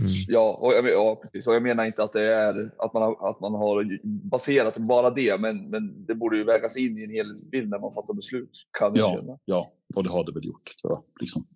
[0.00, 0.12] Mm.
[0.28, 1.46] Ja, och jag, ja, precis.
[1.46, 3.98] Och jag menar inte att det är att man har, att man har
[4.30, 7.92] baserat bara det, men, men det borde ju vägas in i en helhetsbild när man
[7.92, 8.50] fattar beslut.
[8.78, 9.38] Kan Ja, känna.
[9.44, 10.70] ja, och det har det väl gjort.
[10.76, 11.46] Så, liksom.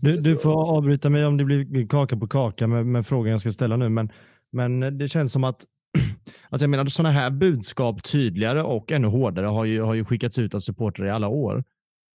[0.00, 3.40] Du, du får avbryta mig om det blir kaka på kaka med, med frågan jag
[3.40, 4.12] ska ställa nu, men,
[4.50, 5.64] men det känns som att
[6.52, 10.38] alltså jag menar, sådana här budskap tydligare och ännu hårdare har ju, har ju skickats
[10.38, 11.64] ut av supportrar i alla år.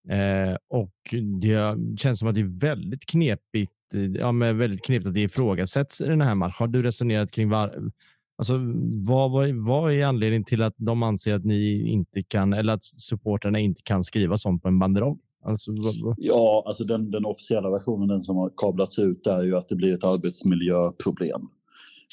[0.08, 3.72] Eh, och det känns som att det är väldigt knepigt,
[4.18, 6.54] ja, men väldigt knepigt att det ifrågasätts i den här matchen.
[6.58, 7.90] Har du resonerat kring var,
[8.38, 8.58] alltså,
[9.06, 12.82] vad, vad, vad är anledningen till att de anser att ni inte kan, eller att
[12.82, 15.18] supportrarna inte kan skriva sånt på en banderoll?
[15.44, 16.14] Alltså, vad, vad?
[16.18, 19.76] Ja, alltså den, den officiella versionen, den som har kablats ut, är ju att det
[19.76, 21.48] blir ett arbetsmiljöproblem.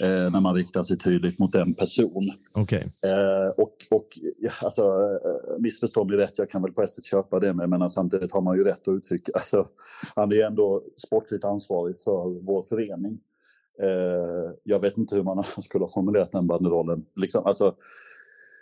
[0.04, 2.32] Eh, när man riktar sig tydligt mot en person.
[2.54, 2.88] Okej.
[3.04, 4.08] Eh, och, och
[4.64, 4.82] alltså,
[5.26, 8.32] eh, missförstå mig rätt, jag kan väl på ett sätt köpa det med, men samtidigt
[8.32, 9.32] har man ju rätt att uttrycka.
[9.36, 9.68] Alltså,
[10.16, 13.20] han är ändå sportligt ansvarig för vår förening.
[13.82, 17.06] Eh, jag vet inte hur man skulle ha formulerat den banderollen.
[17.22, 17.76] Liksom, alltså,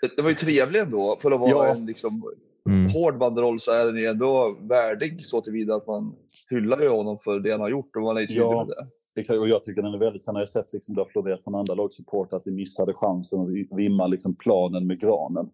[0.02, 1.18] Det, det var ju trevligt ändå.
[1.22, 1.76] För att vara Ja.
[1.76, 2.24] en liksom,
[2.70, 2.90] Mm.
[2.92, 6.16] hård banderoll så är den ju ändå värdig så tillvida att man
[6.50, 8.66] hyllar ju honom för det han har gjort och man är ju tydlig Ja.
[8.66, 8.88] med det.
[9.16, 11.44] Exakt, och jag tycker den är väldigt, sen har jag sett liksom, det har florerat
[11.44, 15.50] från andra lagsupport att vi missade chansen att vimma liksom, planen med granen.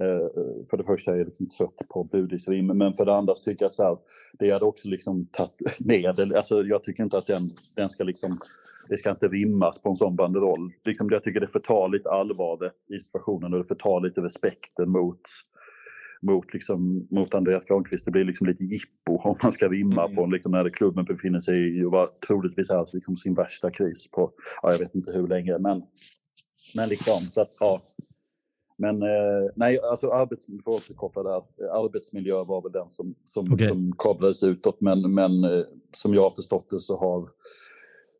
[0.00, 3.44] Eh, för det första är jag liksom trött på budisrim, men för det andra så
[3.44, 3.98] tycker jag så här,
[4.38, 7.42] det hade också liksom tagit ner, alltså jag tycker inte att den,
[7.76, 8.38] den ska liksom,
[8.88, 10.72] det ska inte rimmas på en sån banderoll.
[10.84, 15.20] Liksom, jag tycker det förtar lite allvaret i situationen och det förtar lite respekten mot
[16.24, 18.04] mot, liksom, mot Andreas Granqvist.
[18.04, 20.16] Det blir liksom lite jippo om man ska rimma Mm.
[20.16, 24.10] på liksom, när klubben befinner sig i och var troligtvis är liksom sin värsta kris
[24.10, 25.82] på, ja, jag vet inte hur länge, men,
[26.76, 27.82] men liksom så att, ja.
[28.78, 33.14] Men eh, nej, alltså arbets, för att återkoppla där, eh, arbetsmiljö var väl den som,
[33.24, 33.68] som, Okej.
[33.68, 37.20] som kablades utåt, men, men eh, som jag har förstått det så har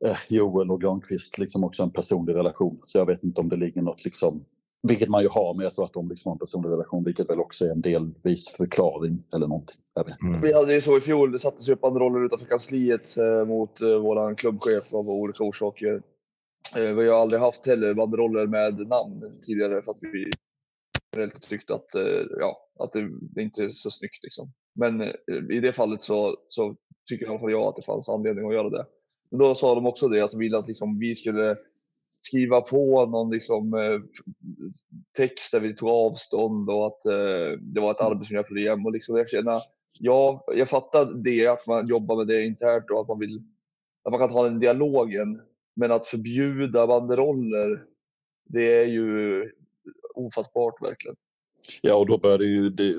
[0.07, 2.79] eh, Joel och Granqvist liksom också en personlig relation.
[2.81, 4.45] Så jag vet inte om det ligger något liksom
[4.89, 7.30] vilket man ju har, men jag tror att de liksom har en personlig relation, vilket
[7.30, 9.76] väl också är en delvis förklaring eller någonting.
[9.95, 10.41] Jag vet mm.
[10.41, 13.99] Vi hade ju så i fjol, det sattes upp banderoller utanför kansliet eh, mot eh,
[13.99, 16.03] vår klubbchef av olika orsaker.
[16.76, 20.30] Eh, vi har aldrig haft heller banderoller med namn tidigare för att vi
[21.12, 24.22] generellt tyckte att, eh, ja, att det, det inte är så snyggt.
[24.22, 24.53] Liksom.
[24.74, 25.11] Men eh,
[25.51, 26.76] i det fallet så, så
[27.09, 28.87] tycker i alla fall jag att det fanns anledning att göra det.
[29.30, 31.57] Men då sa de också det att de ville att liksom, vi skulle
[32.21, 34.01] skriva på någon liksom, eh,
[35.17, 38.87] text där vi tog avstånd och att eh, det var ett arbetsmiljöproblem.
[38.87, 39.59] Och liksom, jag, känner,
[40.01, 43.41] ja, jag fattar det, att man jobbar med det internt och att man vill
[44.05, 45.41] att man kan ha den dialogen.
[45.77, 47.85] Men att förbjuda banderoller,
[48.45, 49.51] det är ju
[50.15, 51.17] ofattbart verkligen.
[51.83, 52.97] Ja, och då börjar det ju, det,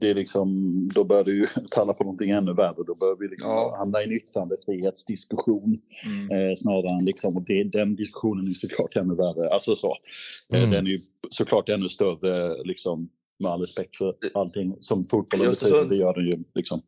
[0.00, 0.48] det är liksom,
[0.94, 2.74] då börjar det ju talla på någonting ännu värre.
[2.86, 3.74] Då börjar vi liksom Ja.
[3.78, 6.30] hamna i en yttrandefrihetsdiskussion Mm.
[6.50, 9.48] eh, snarare än liksom, och det, den diskussionen är såklart ännu värre.
[9.50, 9.96] Alltså så.
[10.52, 10.70] Eh, Mm.
[10.70, 10.98] Den är ju
[11.30, 15.84] såklart ännu större, liksom, med all respekt för allting som fotbollen betyder.
[15.88, 16.82] Det gör den ju liksom.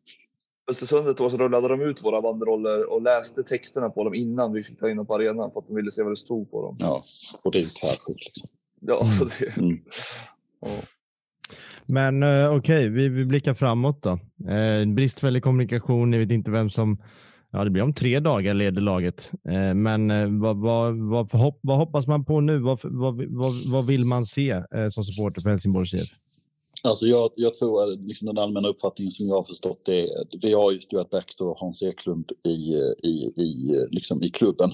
[0.71, 4.63] Östersundet då så rullade de ut våra banderoller och läste texterna på dem innan vi
[4.63, 6.61] fick ta in dem på arenan för att de ville se vad det stod på
[6.61, 6.75] dem.
[6.79, 7.03] Ja,
[7.43, 8.25] och det är ju tvärskit.
[8.25, 8.49] Liksom.
[8.79, 9.29] Ja, Mm.
[9.39, 9.79] det, Mm.
[10.61, 10.67] ja.
[11.87, 14.19] Men eh, okej, vi, vi blickar framåt då.
[14.51, 16.97] Eh, bristfällig kommunikation, ni vet inte vem som,
[17.51, 19.31] ja det blir om tre dagar leder laget.
[19.49, 22.59] Eh, men eh, vad, vad, vad, hopp, vad hoppas man på nu?
[22.59, 26.09] Vad, vad, vad, vad vill man se eh, som supporter för Helsingborgs IF?
[26.83, 30.21] Alltså jag, jag tror att liksom den allmänna uppfattningen som jag har förstått det är
[30.21, 32.73] att vi har ju Stuart Baxter och Hans Eklund i,
[33.03, 34.71] i, i, liksom i klubben.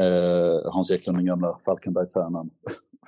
[0.00, 2.50] Eh, Hans Eklund den gamla Falkenbergstjärnan,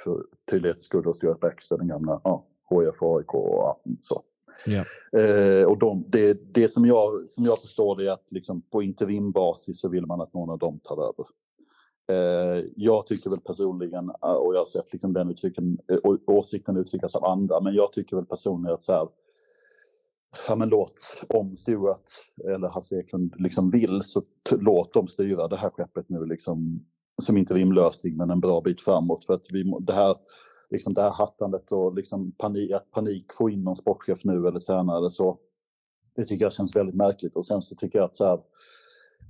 [0.05, 4.23] för tydlighets skull och Stuart Baxter den gamla ja, HIF, AIK och så.
[4.67, 4.83] Ja.
[5.21, 8.83] Eh, och de, det, det som, jag, som jag förstår det är att liksom på
[8.83, 11.27] interimbasis så vill man att någon av dem tar över.
[12.13, 16.19] Eh, jag tycker väl personligen, eh, och jag har sett liksom den uttrycken, eh, å-
[16.27, 19.09] åsikten uttryckas av andra, men jag tycker väl personligen att så här,
[20.49, 20.95] ja men låt,
[21.29, 22.03] om Stuart
[22.55, 26.85] eller Hasse Eklund liksom vill, så låt dem styra det här skeppet nu liksom
[27.23, 29.25] som interimlösning, men en bra bit framåt.
[29.25, 30.17] För att vi, det här,
[30.71, 34.61] liksom det här hattandet och liksom panik, att panik få in någon sportchef nu eller
[34.61, 35.39] tränare eller så,
[36.17, 37.37] det tycker jag känns väldigt märkligt.
[37.37, 38.41] Och sen så tycker jag att så här,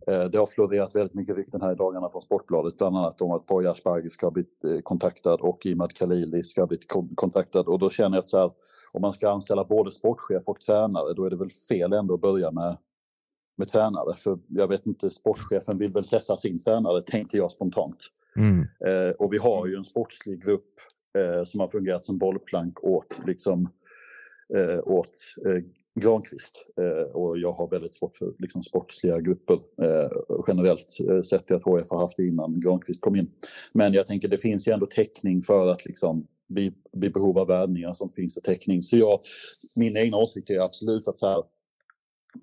[0.07, 3.33] eh, det har florerat väldigt mycket rykten här i dagarna från Sportbladet, bland annat om
[3.33, 7.15] att Poya Asbaghi ska ha blivit eh, kontaktad och Imad Khalili ska ha blivit kon-
[7.15, 7.69] kontaktad.
[7.69, 8.51] Och då känner jag att så här,
[8.93, 12.21] om man ska anställa både sportchef och tränare, då är det väl fel ändå att
[12.21, 12.77] börja med,
[13.57, 14.17] med tränare.
[14.17, 17.99] För jag vet inte, sportchefen vill väl sätta sin tränare, tänker jag spontant.
[18.37, 18.61] Mm.
[18.61, 20.75] Eh, och vi har ju en sportslig grupp
[21.19, 23.69] eh, som har fungerat som bollplank åt, liksom,
[24.55, 25.63] eh, åt eh,
[26.01, 26.67] Granqvist.
[26.81, 30.11] Eh, och jag har väldigt svårt för liksom, sportsliga grupper eh,
[30.49, 33.31] generellt eh, sett Jag tror jag har haft det innan Granqvist kom in.
[33.73, 37.47] Men jag tänker det finns ju ändå täckning för att liksom, vid, vid behov av
[37.47, 38.83] värvningar som finns det täckning.
[38.83, 39.21] Så jag,
[39.77, 41.43] min egna åsikt är absolut att så här,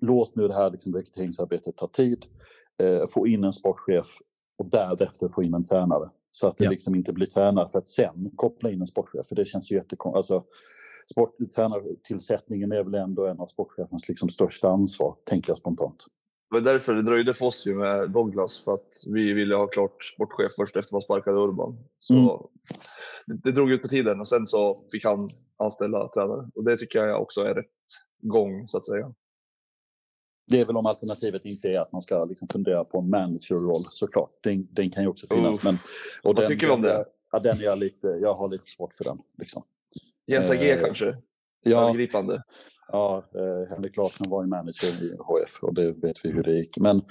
[0.00, 2.24] låt nu det här liksom, rekryteringsarbetet ta tid.
[2.82, 4.06] Eh, få in en sportchef
[4.58, 6.10] och därefter få in en tränare.
[6.36, 6.70] Så att det Ja.
[6.70, 9.26] liksom inte blir tränare för att sen koppla in en sportchef.
[9.26, 10.16] För det känns ju jättekonstigt.
[10.16, 10.44] Alltså,
[11.12, 16.04] sport, tränartillsättningen är väl ändå en av sportchefens liksom största ansvar, tänker jag spontant.
[16.50, 19.66] Det var därför det dröjde för oss ju med Douglas, för att vi ville ha
[19.66, 21.78] klart sportchef först efter man sparkade Urban.
[21.98, 22.28] Så Mm.
[23.26, 26.50] det, det drog ut på tiden och sen så fick han anställa tränare.
[26.54, 27.66] Och det tycker jag också är rätt
[28.22, 29.14] gång, så att säga.
[30.46, 33.84] Det är väl om alternativet inte är att man ska liksom fundera på en managerroll
[33.90, 34.30] såklart.
[34.42, 35.62] Den, den kan ju också finnas.
[35.62, 35.78] Men,
[36.22, 37.04] och Vad tycker vi om det?
[37.32, 39.18] Ja, den är jag, lite, jag har lite svårt för den.
[39.38, 39.62] Liksom.
[40.26, 41.16] Jens Agé Eh, kanske?
[41.64, 42.42] Ja, Övergripande.
[42.92, 46.56] ja eh, Henrik Larsson var ju manager i HF och det vet vi hur det
[46.56, 46.78] gick.
[46.80, 47.02] Men,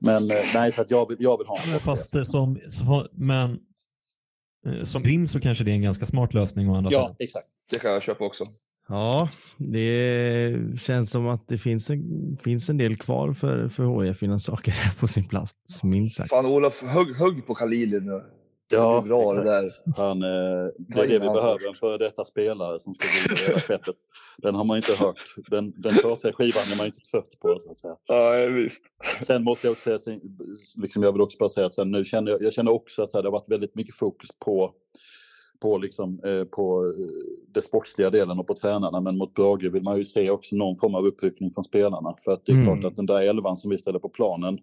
[0.00, 1.80] men eh, nej, för att jag vill, jag vill ha en Men.
[1.80, 3.50] Fast som, som, men,
[4.66, 7.16] eh, som rim så kanske det är en ganska smart lösning å andra Ja, sidan.
[7.18, 7.46] exakt.
[7.70, 8.44] Det kan jag köpa också.
[8.88, 14.22] Ja, det känns som att det finns en, finns en del kvar för, för HIF
[14.22, 16.30] innan saker är på sin plats, minst sagt.
[16.30, 18.22] Fan Olof, hugg, hugg på Khalili nu.
[18.72, 19.64] Ja, det är bra det där.
[19.96, 23.60] Han, eh, det är det vi behöver, en före detta spelare som ska i hela
[23.60, 23.94] skeppet.
[24.38, 25.34] Den har man inte hört.
[25.50, 27.58] Den, den trasiga skivan är man inte trött på.
[27.60, 27.96] Så att säga.
[28.08, 28.82] Ja, visst.
[29.26, 30.18] Sen måste jag också säga,
[30.82, 33.10] liksom jag vill också bara säga att sen nu känner jag, jag känner också att
[33.10, 34.72] så här, det har varit väldigt mycket fokus på
[35.62, 37.06] på, liksom, eh, på eh,
[37.54, 39.00] det sportsliga delen och på tränarna.
[39.00, 42.14] Men mot Brage vill man ju se också någon form av uppryckning från spelarna.
[42.24, 42.66] För att det är Mm.
[42.66, 44.58] klart att den där elvan som vi ställer på planen,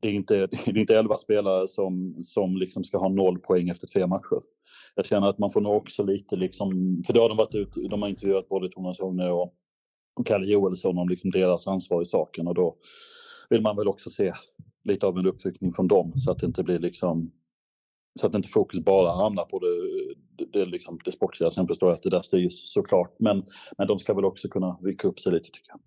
[0.00, 3.68] det är inte, det är inte elva spelare som, som liksom ska ha noll poäng
[3.68, 4.40] efter tre matcher.
[4.94, 7.90] Jag känner att man får nog också lite, liksom, för då har de varit ut,
[7.90, 9.54] de har intervjuat både Thomas Rogne och
[10.16, 12.76] och Kalle Joelsson om liksom deras ansvar i saken och då
[13.50, 14.32] vill man väl också se
[14.84, 17.30] lite av en uppryckning från dem så att det inte blir liksom
[18.20, 19.66] så att inte fokus bara hamnar på det,
[20.52, 21.50] det är liksom det sportsliga.
[21.50, 23.16] Sen förstår jag att det där styrs såklart.
[23.18, 23.44] Men,
[23.78, 25.80] men de ska väl också kunna rycka upp sig lite tycker jag.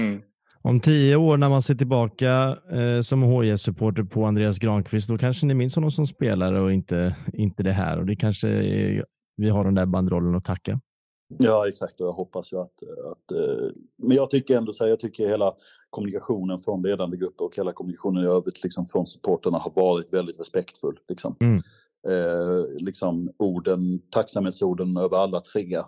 [0.00, 0.22] Mm.
[0.62, 5.46] Om tio år när man ser tillbaka eh, som HIF-supporter på Andreas Granqvist, då kanske
[5.46, 7.98] ni minns honom som spelare och inte, inte det här.
[7.98, 9.04] Och det kanske är,
[9.36, 10.80] vi har den där bandrollen att tacka.
[11.28, 12.00] Ja, exakt.
[12.00, 12.82] Och jag hoppas ju att...
[13.10, 15.54] att eh, men jag tycker ändå så här, jag tycker hela
[15.90, 20.40] kommunikationen från ledande grupper och hela kommunikationen i övrigt liksom från supporterna har varit väldigt
[20.40, 20.98] respektfull.
[21.08, 21.36] Liksom.
[21.40, 21.62] Mm.
[22.08, 25.82] Eh, liksom orden, tacksamhetsorden över alla tre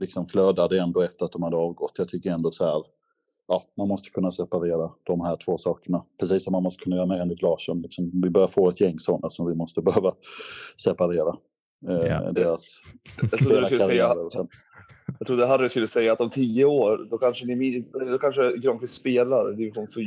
[0.00, 1.92] liksom flödade ändå efter att de hade avgått.
[1.98, 2.82] Jag tycker ändå så här,
[3.48, 6.04] ja, man måste kunna separera de här två sakerna.
[6.20, 7.82] Precis som man måste kunna göra med Henrik Larsson.
[7.82, 10.14] Liksom, vi börjar få ett gäng sådana som vi måste behöva
[10.76, 11.36] separera.
[11.88, 12.32] Eh, Ja.
[12.32, 12.82] Deras
[13.20, 14.14] Jag trodde du skulle säga,
[15.18, 18.94] jag trodde Harry skulle säga att om tio år, då kanske, ni, då kanske Granqvist
[18.94, 20.06] spelar division 4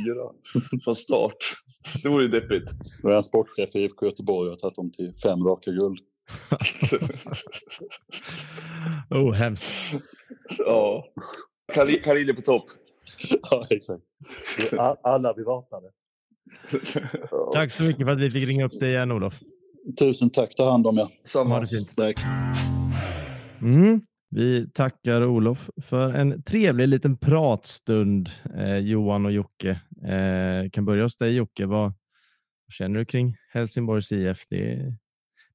[0.84, 1.36] från start.
[2.02, 2.70] Det vore ju deppigt.
[3.02, 5.98] Nu är han sportchef i IFK Göteborg och har tagit dem till fem raka guld.
[9.10, 9.66] Oh, hemskt.
[10.58, 11.06] ja.
[11.68, 12.64] Är på topp.
[13.50, 14.02] ja, exakt.
[15.02, 15.86] Alla vi vaknade.
[17.52, 19.40] Tack så mycket för att vi fick ringa upp dig igen, Olof.
[19.98, 21.02] Tusen tack, ta hand om er.
[21.02, 21.60] Ha Samma.
[21.60, 21.96] det fint.
[21.96, 22.20] Tack.
[23.62, 24.00] Mm.
[24.30, 29.80] Vi tackar Olof för en trevlig liten pratstund, eh, Johan och Jocke.
[30.02, 31.66] Eh, kan börja hos dig Jocke.
[31.66, 31.92] Vad,
[32.72, 34.38] känner du kring Helsingborgs IF?
[34.48, 34.92] Det,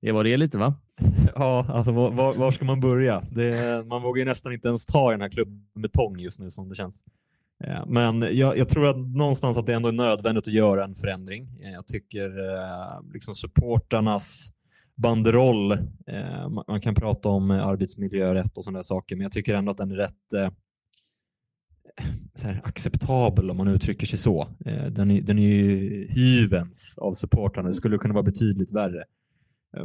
[0.01, 0.76] det är vad det är lite va?
[1.36, 3.24] Ja, alltså, var, var, ska man börja?
[3.32, 6.39] Det, man vågar ju nästan inte ens ta i den här klubben med tång just
[6.39, 7.03] nu som det känns.
[7.63, 10.95] Ja, Men jag, jag tror att någonstans att det ändå är nödvändigt att göra en
[10.95, 11.59] förändring.
[11.63, 14.51] Eh, jag tycker eh, liksom supportarnas
[15.02, 15.72] banderoll,
[16.08, 19.56] eh, man, man kan prata om eh, arbetsmiljörätt och sådana där saker, men jag tycker
[19.56, 20.49] ändå att den är rätt eh,
[22.36, 24.47] så här, acceptabel om man uttrycker sig så.
[24.66, 27.68] Eh, Den är, den är ju hyvens av supportrarna.
[27.68, 29.04] Det skulle kunna vara betydligt värre.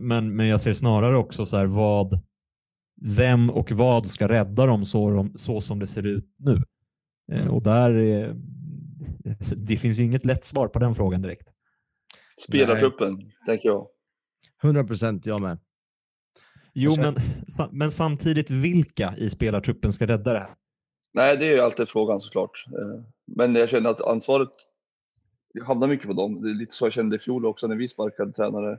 [0.00, 2.20] Men, men jag ser snarare också så här vad,
[3.16, 6.62] vem och vad ska rädda dem så, så som det ser ut nu.
[7.32, 8.36] Eh, Och där är,
[9.56, 11.48] det finns ju inget lätt svar på den frågan direkt.
[12.48, 13.86] Spelartruppen, tänker jag.
[14.62, 15.58] 100 procent, jag med.
[16.72, 17.14] Jo, sen-
[17.58, 20.54] men, men samtidigt vilka i spelartruppen ska rädda det här?
[21.14, 22.64] Nej, det är ju alltid frågan såklart.
[22.66, 23.02] Eh,
[23.36, 24.48] Men jag känner att ansvaret
[25.66, 26.42] hamnar mycket på dem.
[26.42, 28.78] Det är lite så jag kände i fjol också när vi sparkade tränare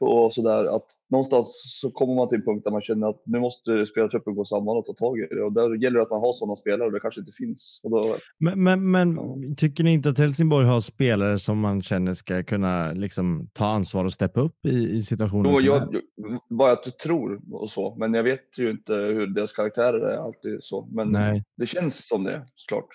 [0.00, 0.76] och sådär.
[0.76, 4.34] Att någonstans så kommer man till en punkt där man känner att nu måste spelartruppen
[4.34, 5.42] gå samman och ta tag i det.
[5.42, 7.80] Och där gäller det att man har sådana spelare och det kanske inte finns.
[7.84, 12.14] Och då, Men, men, men tycker ni inte att Helsingborg har spelare som man känner
[12.14, 15.50] ska kunna liksom, ta ansvar och steppa upp i, i situationer?
[15.50, 17.96] då som jag, jag, vad jag tror och så.
[17.98, 20.88] Men jag vet ju inte hur deras karaktärer är alltid så.
[20.92, 21.44] Men Nej.
[21.56, 22.88] det känns som det såklart.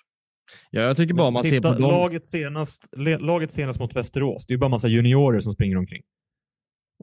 [0.71, 1.89] Ja, jag tycker bara man ser Titta, på dem.
[1.91, 2.89] laget, senast,
[3.19, 6.01] laget senast mot Västerås, det är ju bara massa juniorer som springer omkring.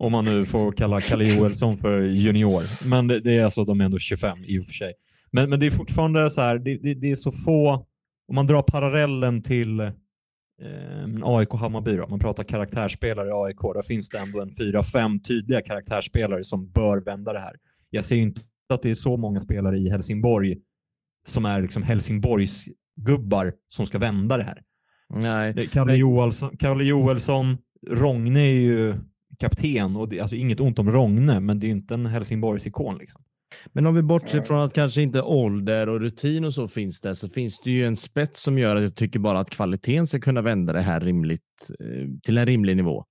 [0.00, 2.88] Om man nu får kalla Kalle Joelsson för junior.
[2.88, 4.92] Men det, det är alltså, de är ändå 25 i och för sig.
[5.30, 7.86] Men, men det är fortfarande så här, det, det, det är så få,
[8.28, 9.90] om man drar parallellen till eh,
[11.22, 15.18] AIK Hammarby då, man pratar karaktärsspelare i AIK, där finns det ändå en fyra, fem
[15.18, 17.56] tydliga karaktärsspelare som bör vända det här.
[17.90, 18.40] Jag ser inte
[18.74, 20.56] att det är så många spelare i Helsingborg
[21.26, 22.64] som är liksom Helsingborgs
[22.96, 24.62] gubbar som ska vända det här.
[25.14, 25.54] Nej.
[25.56, 27.56] Är Kalle Joelsson, Kalle Joelsson,
[27.90, 28.94] Rogne är ju
[29.42, 32.66] kapten och det, alltså inget ont om Rogne, men det är ju inte en Helsingborgs
[32.66, 33.22] ikon liksom.
[33.72, 37.14] Men om vi bortser från att kanske inte ålder och rutin och så finns där,
[37.14, 40.20] så finns det ju en spets som gör att jag tycker bara att kvaliteten ska
[40.20, 43.04] kunna vända det här rimligt eh, till en rimlig nivå.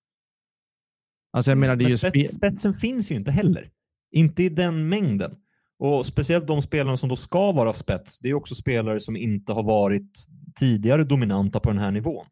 [1.34, 3.70] Alltså jag menar, det är Men ju spet, spe- spetsen finns ju inte heller.
[4.12, 5.32] Inte i den mängden.
[5.80, 9.54] Och speciellt de spelarna som då ska vara spets, det är också spelare som inte
[9.54, 10.12] har varit
[10.60, 12.26] tidigare dominanta på den här nivån.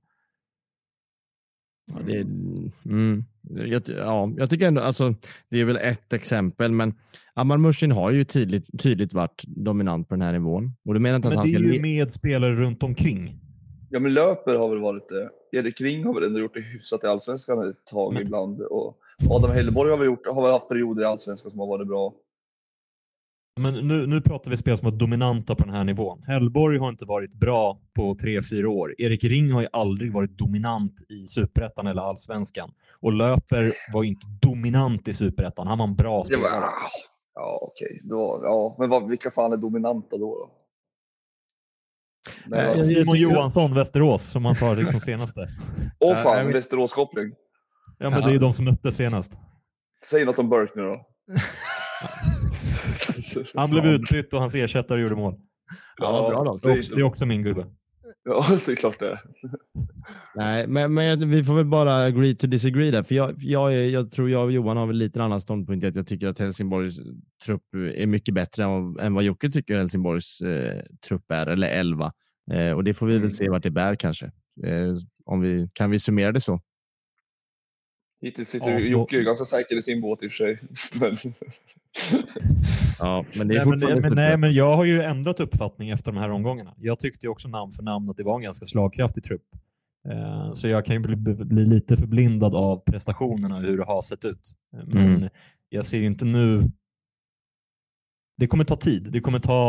[1.89, 2.21] Ja, det är,
[2.85, 5.15] mm, jag, ja, jag tycker ändå, alltså,
[5.49, 6.93] det är väl ett exempel, men
[7.33, 10.71] Amar Mushin har ju tydligt, tydligt varit dominant på den här nivån.
[10.85, 11.63] Och du menar inte att Men han det ska...
[11.69, 13.39] är ju med spelare runt omkring.
[13.89, 15.29] Ja, men Löper har väl varit det.
[15.57, 18.61] Erik Ring har väl ändå gjort det hyfsat i allsvenskan ett tag Men- ibland.
[18.61, 18.97] Och
[19.29, 22.13] Adam Helleborg har väl, gjort, har väl haft perioder i allsvenskan som har varit bra.
[23.59, 26.23] Men nu, nu pratar vi spel som är dominanta på den här nivån.
[26.27, 28.95] Hellborg har inte varit bra på tre fyra år.
[28.97, 32.71] Erik Ring har ju aldrig varit dominant i superettan eller allsvenskan.
[33.01, 35.67] Och Löper var ju inte dominant i superettan.
[35.67, 36.43] Han var en bra spelare.
[36.61, 36.69] var,
[37.35, 38.01] ja, okej.
[38.03, 40.35] Då- Ja, men vad, vilka fan är dominanta då?
[40.35, 40.51] då?
[42.45, 45.41] Nej, jag- Simon Johansson, Västerås, som man tar liksom senaste.
[45.99, 47.31] Åh jag fan, vet- Västerås-koppling.
[47.97, 48.25] Ja, men Ja.
[48.25, 49.33] det är ju de som möttes senast.
[50.09, 51.05] Säg något om Burke nu då.
[53.55, 55.35] Han blev utbytt och hans ersättare gjorde mål.
[55.97, 56.59] Ja, bra lag.
[56.63, 57.65] Det är också, det är också min gubbe.
[58.23, 59.19] Ja, det är klart det.
[60.35, 63.03] Nej, men, men vi får väl bara agree to disagree där.
[63.03, 65.85] För jag, jag, är, jag tror jag och Johan har väl lite annan ståndpunkt.
[65.85, 66.99] Att jag tycker att Helsingborgs
[67.45, 67.63] trupp
[67.95, 72.11] är mycket bättre än, än vad Jocke tycker Helsingborgs eh, trupp är, eller elva.
[72.51, 73.21] Eh, och det får vi Mm.
[73.21, 74.25] väl se vart det bär kanske.
[74.65, 74.93] Eh,
[75.25, 76.59] om vi, kan vi summera det så?
[78.21, 80.59] Hittills sitter Ja, Jocke ju ganska säker i sin båt i och för sig.
[80.99, 81.17] Men...
[82.99, 85.89] Ja, men det är Nej men, fortfarande men, nej, men jag har ju ändrat uppfattning
[85.89, 86.73] efter de här omgångarna.
[86.77, 89.45] Jag tyckte ju också namn för namn att det var en ganska slagkraftig trupp.
[90.09, 91.15] Eh, Så jag kan ju bli,
[91.45, 94.51] bli lite förblindad av prestationerna och hur det har sett ut.
[94.77, 95.29] Eh, Men Mm.
[95.69, 96.61] jag ser ju inte nu...
[98.39, 99.09] Det kommer ta tid.
[99.11, 99.61] Det kommer ta,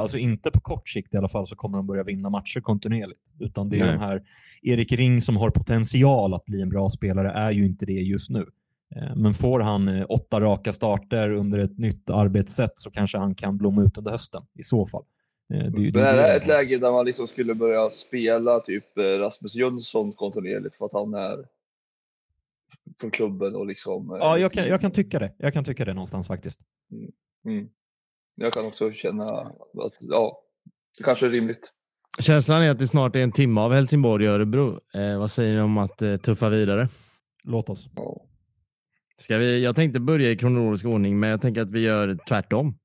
[0.00, 3.32] alltså inte på kort sikt i alla fall, så kommer de börja vinna matcher kontinuerligt.
[3.40, 3.92] Utan det är Nej.
[3.94, 4.22] de här,
[4.62, 8.30] Erik Ring som har potential att bli en bra spelare är ju inte det just
[8.30, 8.46] nu.
[8.96, 13.34] Eh, Men får han eh, åtta raka starter under ett nytt arbetssätt så kanske han
[13.34, 15.04] kan blomma ut under hösten i så fall.
[15.54, 18.60] Eh, Det, är ju- Det det- är ett läge där man liksom skulle börja spela
[18.60, 18.84] typ
[19.18, 21.36] Rasmus Jönsson kontinuerligt för att han är
[23.00, 24.16] från klubben och liksom.
[24.20, 25.32] Ja, jag kan, jag kan tycka det.
[25.38, 26.60] Jag kan tycka det någonstans faktiskt.
[27.46, 27.68] Mm.
[28.36, 30.42] Jag kan också känna att ja,
[30.98, 31.72] det kanske är rimligt.
[32.18, 34.80] Känslan är att det snart är en timme av Helsingborg och Örebro.
[34.94, 36.88] Eh, vad säger ni om att eh, tuffa vidare?
[37.44, 37.88] Låt oss.
[37.96, 38.22] Ja.
[39.16, 42.78] Ska vi, jag tänkte börja i kronologisk ordning, men jag tänker att vi gör tvärtom.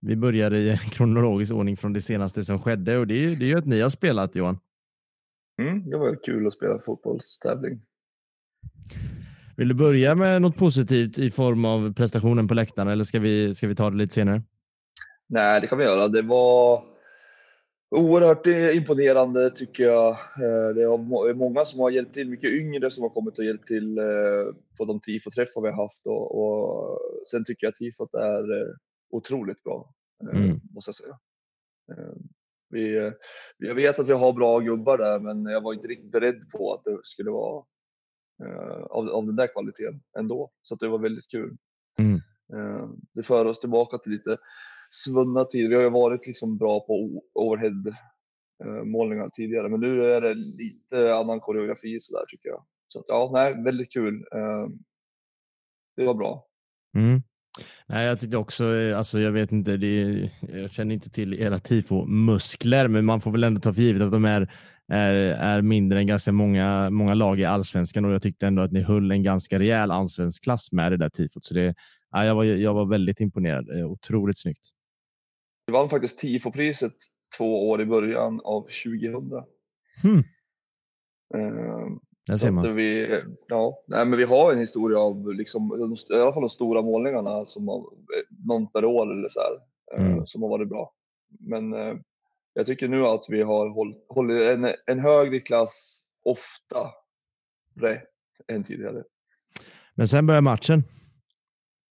[0.00, 3.48] Vi börjar i kronologisk ordning från det senaste som skedde och det är, det är
[3.48, 4.58] ju att ni har spelat Johan.
[5.62, 7.80] Mm, det var kul att spela fotbollstävling.
[9.56, 13.54] Vill du börja med något positivt i form av prestationen på läktaren eller ska vi,
[13.54, 14.42] ska vi ta det lite senare?
[15.28, 16.08] Nej, det kan vi göra.
[16.08, 16.84] Det var
[17.90, 20.10] oerhört imponerande tycker jag.
[20.10, 23.44] Eh, Det är må- många som har hjälpt till, mycket yngre som har kommit och
[23.44, 24.04] hjälpt till eh,
[24.78, 27.00] på de tifoträffar vi har haft och, och
[27.30, 28.74] sen tycker jag att tifot är eh,
[29.10, 29.92] otroligt bra,
[30.32, 30.60] Mm.
[30.74, 31.18] måste jag säga.
[32.70, 33.12] Vi,
[33.58, 36.74] jag vet att vi har bra gubbar där, men jag var inte riktigt beredd på
[36.74, 37.64] att det skulle vara
[38.90, 40.50] av, av den där kvaliteten ändå.
[40.62, 41.56] Så att det var väldigt kul.
[41.98, 42.20] Mm.
[43.14, 44.36] Det för oss tillbaka till lite
[44.90, 45.68] svunna tider.
[45.68, 47.94] Vi har ju varit liksom bra på overhead
[48.64, 52.64] eh, målningar tidigare, men nu är det lite annan koreografi så där tycker jag.
[52.88, 54.14] Så att, ja, nej, väldigt kul.
[54.14, 54.78] Ehm,
[55.96, 56.46] det var bra.
[56.96, 57.22] Mm.
[57.86, 61.34] Nej, jag tyckte också, eh, alltså jag vet inte, det är, jag känner inte till
[61.34, 64.52] era tifo-muskler, men man får väl ändå ta för givet att de är,
[64.88, 68.72] är, är mindre än ganska många, många lag i allsvenskan och jag tyckte ändå att
[68.72, 71.44] ni höll en ganska rejäl allsvensk klass med det där tifot.
[71.44, 71.74] Så det,
[72.10, 73.78] ja, jag, var, jag var väldigt imponerad.
[73.78, 74.70] Eh, otroligt snyggt.
[75.66, 76.92] Vi vann faktiskt tifo-priset
[77.38, 79.12] två år i början av 2000.
[80.02, 80.18] Hmm.
[81.34, 81.86] Eh,
[82.26, 82.76] Där ser man.
[82.76, 85.72] vi, ja, nej, men vi har en historia av liksom,
[86.10, 87.84] i alla fall de stora målningarna som har,
[88.46, 89.52] någon per år eller så här,
[90.00, 90.26] eh, Mm.
[90.26, 90.92] som har varit bra.
[91.40, 91.94] Men eh,
[92.52, 96.90] jag tycker nu att vi har hållit, hållit en, en högre klass oftare
[98.48, 99.04] än tidigare.
[99.94, 100.82] Men sen börjar matchen.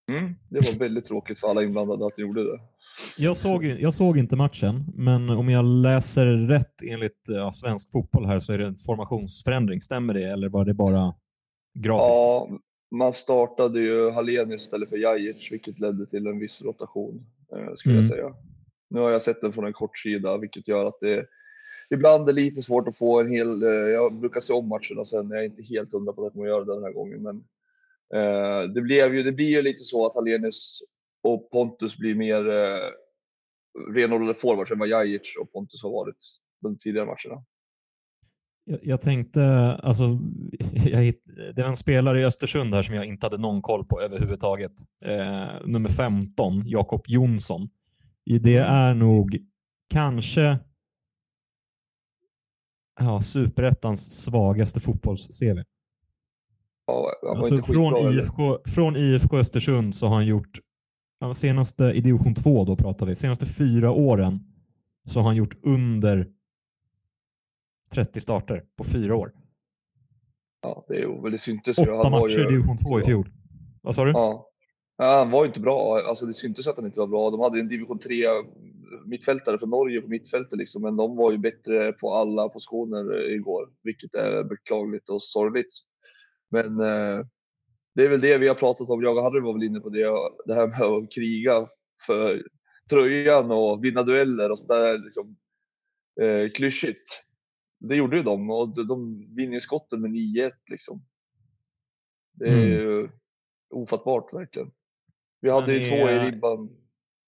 [0.08, 2.60] Mm, det var väldigt tråkigt för alla inblandade att ni gjorde det.
[3.16, 8.26] Jag såg, jag såg inte matchen, men om jag läser rätt enligt ja, svensk fotboll
[8.26, 9.80] här så är det en formationsförändring.
[9.80, 11.14] Stämmer det eller var det bara
[11.74, 12.16] grafiskt?
[12.18, 12.48] Ja,
[12.90, 17.94] man startade ju Hallenius istället för Jajic, vilket ledde till en viss rotation, eh, skulle
[17.94, 18.04] Mm.
[18.06, 18.34] jag säga.
[18.90, 21.26] Nu har jag sett den från en kort sida, vilket gör att det
[21.90, 23.62] ibland är lite svårt att få en hel...
[23.62, 26.32] Eh, jag brukar se om matcherna sen, jag är inte helt hundra på att jag
[26.32, 27.42] kommer göra det den här gången, men eh,
[28.74, 30.82] det, blev ju, det blir ju lite så att Hallenius
[31.22, 32.90] och Pontus blir mer eh,
[33.94, 36.16] renodlade forwards än vad Jajic och Pontus har varit
[36.60, 37.44] de tidigare matcherna.
[38.64, 39.42] Jag, jag tänkte,
[39.82, 40.02] alltså,
[40.74, 43.84] jag hitt, det är en spelare i Östersund här som jag inte hade någon koll
[43.84, 44.72] på överhuvudtaget.
[45.04, 47.68] Eh, nummer 15, Jakob Jonsson.
[48.40, 49.38] Det är nog
[49.90, 50.58] kanske
[53.00, 55.64] ja, superettans svagaste fotbolls-CV.
[56.86, 58.12] Alltså från.
[58.12, 60.58] IFK, från IFK Östersund så har han gjort,
[61.34, 64.40] senaste, i division 2 då pratar vi, senaste fyra åren
[65.08, 66.28] så har han gjort under
[67.90, 69.32] 30 starter på fyra år.
[70.62, 71.78] Ja, det, är det syntes.
[71.78, 73.28] Åtta Han var matcher ju- i division 2 i fjol.
[73.82, 74.10] Vad sa du?
[74.10, 74.48] Ja.
[74.96, 76.00] ja, han var ju inte bra.
[76.08, 77.30] Alltså, det syntes att han inte var bra.
[77.30, 78.26] De hade en division 3
[79.06, 83.68] mittfältare från Norge på mittfältet, liksom, men de var ju bättre på alla positioner igår,
[83.82, 85.74] vilket är beklagligt och sorgligt.
[86.50, 87.26] Men eh,
[87.94, 89.02] det är väl det vi har pratat om.
[89.02, 90.06] Jag och Harry var väl inne på det,
[90.46, 91.68] det här med att kriga
[92.06, 92.42] för
[92.90, 95.36] tröjan och vinna dueller och sådär liksom,
[96.20, 97.22] eh, klyschigt.
[97.78, 101.04] Det gjorde ju de och de, vinner skotten med 9-1 liksom.
[102.32, 102.68] Det är Mm.
[102.68, 103.08] ju
[103.74, 104.70] ofattbart verkligen.
[105.40, 106.70] Vi hade Men ju två i ribban.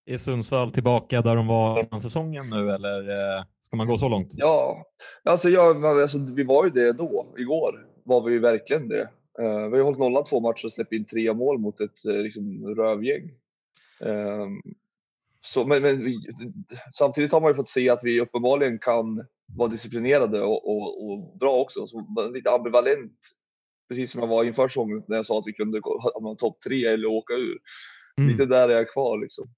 [0.06, 4.08] Är Sundsvall tillbaka där de var innan säsongen nu eller eh, ska man gå så
[4.08, 4.28] långt?
[4.36, 4.84] Ja,
[5.24, 7.34] alltså, jag, alltså vi var ju det då.
[7.38, 9.08] Igår var vi ju verkligen det.
[9.40, 12.22] Uh, vi har hållit nollan två matcher och släppt in tre mål mot ett uh,
[12.22, 13.30] liksom, rövgäng.
[14.00, 14.62] Um,
[15.40, 16.16] så, men, men vi,
[16.94, 19.24] samtidigt har man ju fått se att vi uppenbarligen kan
[19.56, 21.86] vara disciplinerade och, och, och bra också.
[21.86, 23.18] Så, lite ambivalent,
[23.88, 25.80] precis som jag var inför säsongen när jag sa att vi kunde
[26.14, 27.58] ha topp tre eller åka ur.
[28.18, 28.30] Mm.
[28.30, 29.48] Lite där är jag kvar liksom.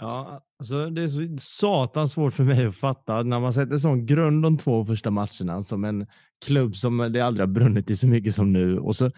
[0.00, 4.06] Ja, alltså det är så satans svårt för mig att fatta när man sätter sån
[4.06, 6.06] grund de två första matcherna som en
[6.46, 9.10] klubb som det aldrig har brunnit i så mycket som nu och så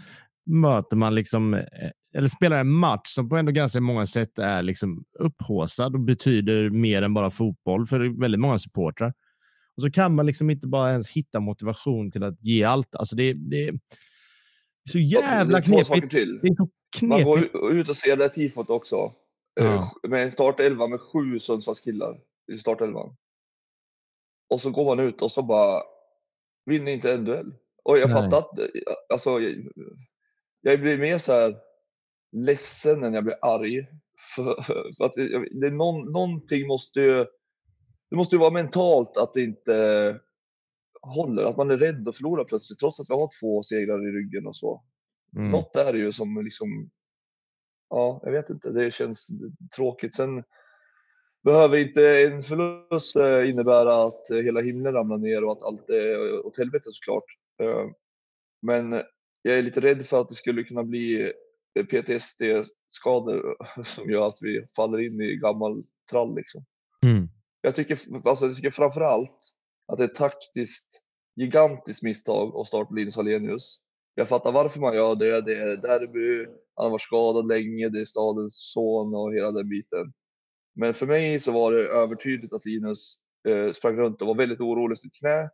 [0.47, 4.63] möter man liksom, eh, eller spelar en match som på ändå ganska många sätt är
[4.63, 9.13] liksom upphåsad och betyder mer än bara fotboll för väldigt många supportrar.
[9.77, 12.95] Och så kan man liksom inte bara ens hitta motivation till att ge allt.
[12.95, 13.73] Alltså det, det är
[14.91, 16.11] så jävla knepigt.
[16.11, 16.69] Det är så
[16.99, 17.27] knepigt.
[17.53, 19.13] Man går ut och ser det tifot också.
[19.61, 19.93] Eh, ja.
[20.09, 22.21] Med en startelva med sju Sundsvallskillar
[22.53, 23.17] i startelvan.
[24.49, 25.83] Och så går man ut och så bara
[26.65, 27.55] vinner inte en duell.
[27.85, 28.51] Och jag fattar att,
[29.13, 29.73] alltså, jag,
[30.61, 31.57] jag blir mer så här
[32.33, 33.87] ledsen än jag blir arg.
[34.37, 34.63] För,
[34.97, 37.27] för att det, det någon, någonting måste ju,
[38.11, 40.21] det måste ju vara mentalt att det inte
[41.03, 44.13] håller, att man är rädd att förlora plötsligt trots att vi har två segrar i
[44.13, 44.83] ryggen och så.
[45.37, 45.51] Mm.
[45.51, 46.91] Något är det ju som liksom
[47.93, 49.29] ja, jag vet inte, det känns
[49.77, 50.15] tråkigt.
[50.15, 50.45] Sen
[51.45, 56.47] behöver inte en förlust eh, innebära att hela himlen ramlar ner och att allt är
[56.47, 57.25] åt helvete såklart.
[57.63, 57.91] Eh,
[58.63, 58.93] men
[59.43, 61.33] jag är lite rädd för att det skulle kunna bli
[61.75, 66.65] PTSD-skador som gör att vi faller in i gammal trall liksom.
[67.05, 67.29] Mm.
[67.61, 69.41] Jag tycker, alltså, jag tycker framför allt
[69.87, 71.03] att det är ett taktiskt
[71.37, 73.81] gigantiskt misstag att starta Linus Alenius.
[74.15, 75.41] Jag fattar varför man gör det.
[75.41, 79.69] Det är derby, han har varit skadad länge, det är stadens son och hela den
[79.69, 80.13] biten.
[80.75, 83.15] Men för mig så var det övertydligt att Linus
[83.49, 85.51] eh, sprang runt och var väldigt orolig för sitt knä.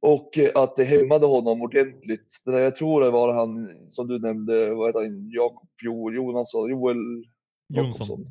[0.00, 2.42] Och eh, att det hämmade honom ordentligt.
[2.44, 6.12] Det där jag tror det var han som du nämnde, vad heter han, Jakob jo,
[6.12, 7.24] Jonasson, Joel
[7.68, 8.26] Jonsson.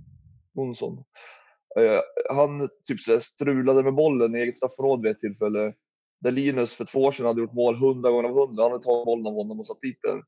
[0.55, 1.03] Jonsson.
[1.79, 5.73] Eh, han typ så strulade med bollen i eget straffområde vid ett tillfälle
[6.19, 8.63] där Linus för två år sedan hade gjort mål hundra gånger av hundra.
[8.63, 10.23] Han hade tagit bollen av honom och satt dit den.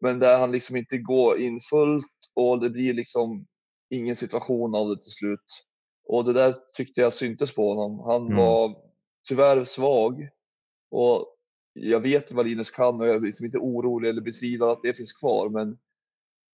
[0.00, 3.46] Men där han liksom inte går in fullt och det blir liksom
[3.90, 5.64] ingen situation av det till slut.
[6.08, 8.00] Och det där tyckte jag syntes på honom.
[8.10, 8.36] Han mm.
[8.36, 8.76] var
[9.28, 10.28] tyvärr svag.
[10.90, 11.36] Och
[11.72, 14.94] jag vet vad Linus kan och jag är liksom inte orolig eller betvivlar att det
[14.94, 15.48] finns kvar.
[15.48, 15.78] Men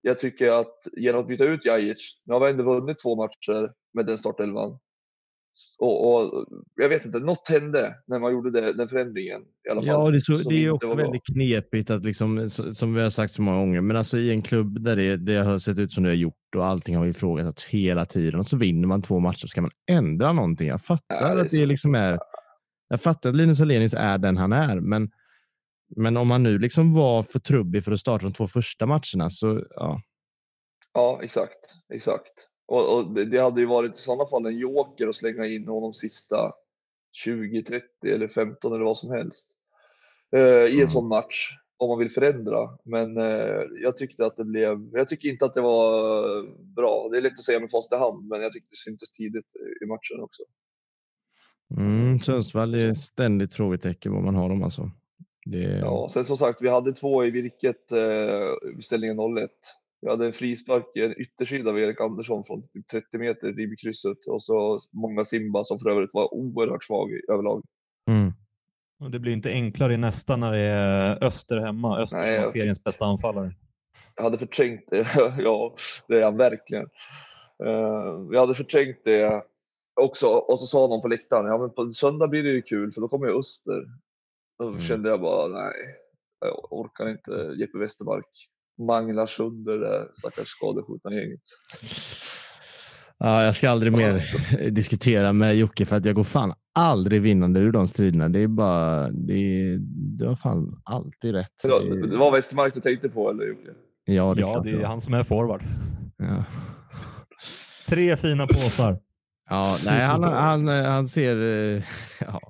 [0.00, 3.72] jag tycker att genom att byta ut Jajic, nu har vi ändå vunnit två matcher
[3.92, 4.78] med den startelvan.
[5.78, 9.42] Och, och, jag vet inte, något hände när man gjorde det, den förändringen.
[9.68, 13.02] I alla fall, ja, det, så, det är också väldigt knepigt att liksom, som vi
[13.02, 15.78] har sagt så många gånger, men alltså i en klubb där det, det har sett
[15.78, 19.02] ut som det har gjort och allting har ifrågasatts hela tiden och så vinner man
[19.02, 20.68] två matcher ska man ändra någonting.
[20.68, 22.18] Jag fattar ja, det att det liksom är.
[22.88, 25.10] Jag fattar att Linus Alenius är den han är, men,
[25.96, 29.30] men om han nu liksom var för trubbig för att starta de två första matcherna
[29.30, 30.02] så ja.
[30.94, 32.48] Ja, exakt, exakt.
[32.72, 35.68] Och, och det, det, hade ju varit i sådana fall en joker att slänga in
[35.68, 36.52] honom sista
[37.12, 39.50] 20, 30 eller 15 eller vad som helst
[40.36, 40.88] eh, i en mm.
[40.88, 42.78] sån match om man vill förändra.
[42.84, 47.08] Men eh, jag tyckte att det blev, jag tycker inte att det var bra.
[47.12, 49.52] Det är lätt att säga med fast i hand, men jag tyckte det syntes tidigt
[49.82, 50.42] i matchen också.
[51.78, 54.90] Mm, Sundsvall är ständigt frågetecken vad man har dem alltså.
[55.44, 55.78] Det...
[55.78, 59.48] Ja, sen som sagt, vi hade två i virket eh, vid ställningen 0-1
[60.02, 63.76] vi hade en frispark i en yttersida av Erik Andersson från typ 30 meter i
[63.76, 67.62] krysset och så många Simba som för övrigt var oerhört svag överlag.
[68.10, 68.32] Mm.
[69.00, 71.98] Och det blir inte enklare i nästa när det är Öster hemma.
[71.98, 73.54] Öster Nej, som är seriens bästa anfallare.
[74.16, 75.06] Jag hade förträngt det.
[75.38, 75.76] ja,
[76.08, 76.86] det är han verkligen.
[77.64, 79.42] Uh, jag hade förträngt det
[80.00, 80.26] också.
[80.26, 83.00] Och så sa någon på läktaren, ja men på söndag blir det ju kul för
[83.00, 83.84] då kommer ju Öster.
[84.58, 84.80] Då mm.
[84.80, 85.72] kände jag bara, nej,
[86.40, 88.48] jag orkar inte Jeppe Westermark
[88.78, 91.40] manglar sönder det stackars skadeskjutna gänget.
[93.18, 94.24] Ja, jag ska aldrig mer
[94.70, 98.28] diskutera med Jocke för att jag går fan aldrig vinnande ur de striderna.
[98.28, 99.76] Det är bara, det,
[100.18, 101.52] du har fan alltid rätt.
[101.62, 103.70] Det var, det var Westermark du tänkte på eller Jocke?
[104.04, 105.62] Ja, det, ja, det är han som är forward.
[106.18, 106.44] Ja.
[107.88, 108.98] Tre fina påsar.
[109.50, 111.36] Ja, nej, han, han, han ser...
[112.20, 112.40] Ja,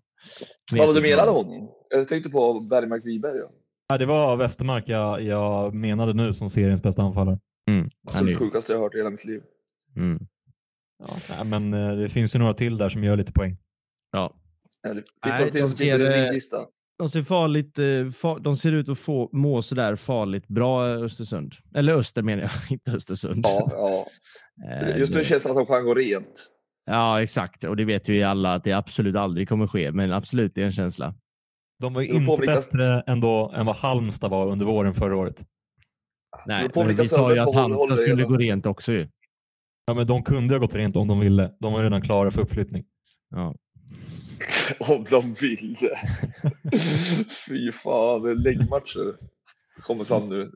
[0.87, 1.69] Vad du menade honom?
[1.91, 3.39] Jag tänkte på Bergmark Wiberg.
[3.39, 3.51] Ja.
[3.89, 7.39] Ja, det var Westermark jag, jag menade nu som seriens bästa anfallare.
[7.71, 7.87] Mm.
[8.07, 9.41] Alltså det sjukaste jag hört i hela mitt liv.
[9.97, 10.19] Mm.
[11.29, 13.57] Ja, men eh, det finns ju några till där som gör lite poäng.
[14.13, 14.35] Ja.
[14.85, 16.57] Fick Nej, de till så finns det en lista.
[16.99, 21.55] De ser, farligt, eh, far, de ser ut att få, må sådär farligt bra, Östersund.
[21.75, 23.47] Eller Öster menar jag, inte Östersund.
[23.47, 24.07] Ja, ja.
[24.71, 26.49] Eh, Just nu det- känns det att de kan gå rent.
[26.87, 27.65] Ja, exakt.
[27.65, 29.93] Och det vet ju alla att det absolut aldrig kommer ske.
[29.93, 31.15] Men absolut, det är en känsla.
[31.83, 35.45] De var ju inte vilka- bättre ändå än vad Halmstad var under våren förra året.
[36.47, 39.09] Nej, beror på men vi sa ju att Halmstad skulle gå rent också ju.
[39.87, 41.51] Ja, men de kunde ha gått rent om de ville.
[41.61, 42.85] De var redan klara för uppflyttning.
[43.31, 43.55] Ja.
[44.79, 45.77] Om de vill.
[47.49, 49.17] Fy fan, det är läggmatcher.
[49.83, 50.53] Kommer fram nu.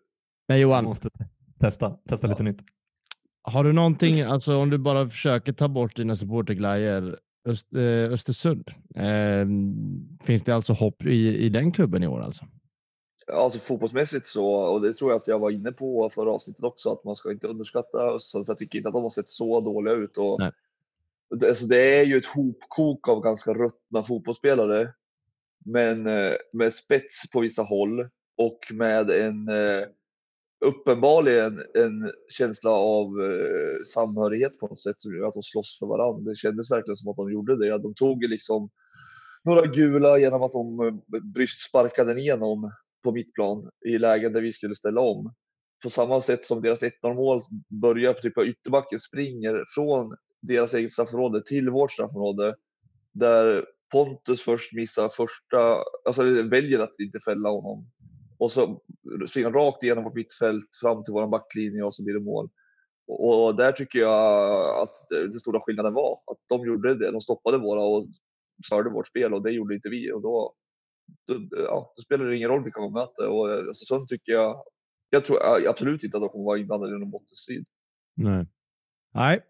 [0.48, 1.24] Men Johan, måste te-
[1.60, 2.60] testa, testa lite nytt.
[3.42, 7.18] har du någonting, alltså om du bara försöker ta bort dina supporterglajjor,
[8.12, 8.68] Östersund.
[8.94, 9.46] Eh,
[10.26, 12.44] finns det alltså hopp i, i den klubben i år alltså?
[13.32, 16.92] Alltså fotbollsmässigt så, och det tror jag att jag var inne på förra avsnittet också,
[16.92, 19.60] att man ska inte underskatta Östersund för jag tycker inte att de har sett så
[19.60, 20.16] dåliga ut.
[20.16, 20.52] Och Nej.
[21.30, 24.92] det, alltså det är ju ett hopkok av ganska ruttna fotbollsspelare,
[25.64, 29.86] men eh, med spets på vissa håll och med en eh,
[30.64, 35.86] uppenbarligen en känsla av eh, samhörighet på något sätt som gör att de slåss för
[35.86, 36.30] varandra.
[36.30, 37.78] Det kändes verkligen som att de gjorde det.
[37.78, 38.70] De tog liksom
[39.44, 42.70] några gula genom att de eh, brystsparkade igenom
[43.04, 45.34] på mittplan i lägen där vi skulle ställa om.
[45.82, 47.40] På samma sätt som deras 1-0 mål
[47.80, 52.54] börjar på typ av ytterbacken, springer från deras eget straffområde till vårt straffområde.
[53.12, 57.86] Där Pontus först missar första, alltså väljer att inte fälla honom.
[58.38, 58.80] Och så
[59.28, 62.48] springer han rakt igenom vårt mittfält fram till vår backlinje och så blir det mål.
[63.06, 67.10] Och, och där tycker jag att den stora skillnaden var att de gjorde det.
[67.10, 68.08] De stoppade våra och
[68.66, 70.12] störde vårt spel och det gjorde inte vi.
[70.12, 70.54] Och då,
[71.26, 73.28] då, ja, då spelar det ingen roll vilka man möter.
[73.28, 74.62] Och eh, alltså, Östersund tycker jag,
[75.10, 77.64] jag tror absolut inte att de kommer vara inblandade i någon bottenstrid.
[78.16, 78.46] Nej.
[79.14, 79.40] Nej.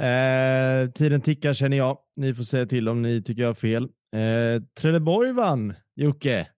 [0.00, 1.98] Eh, tiden tickar känner jag.
[2.16, 3.82] Ni får säga till om ni tycker jag har fel.
[4.16, 6.48] Eh, Trelleborg vann, Jocke.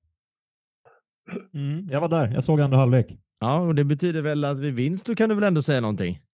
[1.54, 2.28] Mm, jag var där.
[2.34, 3.16] Jag såg andra halvlek.
[3.40, 6.18] Ja, och det betyder väl att vid vinst då kan du väl ändå säga någonting?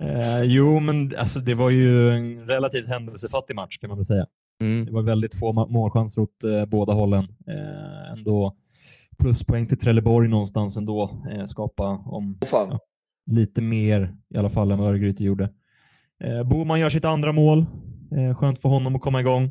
[0.00, 4.26] Eh, jo, men alltså, det var ju en relativt händelsefattig match kan man väl säga.
[4.60, 4.84] Mm.
[4.86, 7.24] Det var väldigt få målchanser åt eh, båda hållen.
[7.46, 8.56] Eh, ändå
[9.18, 11.10] pluspoäng till Trelleborg någonstans ändå.
[11.30, 12.78] Eh, skapa om Ja.
[13.30, 15.50] lite mer i alla fall än vad Örgryte gjorde.
[16.24, 17.66] Eh, Boman gör sitt andra mål.
[18.16, 19.50] Eh, skönt för honom att komma igång.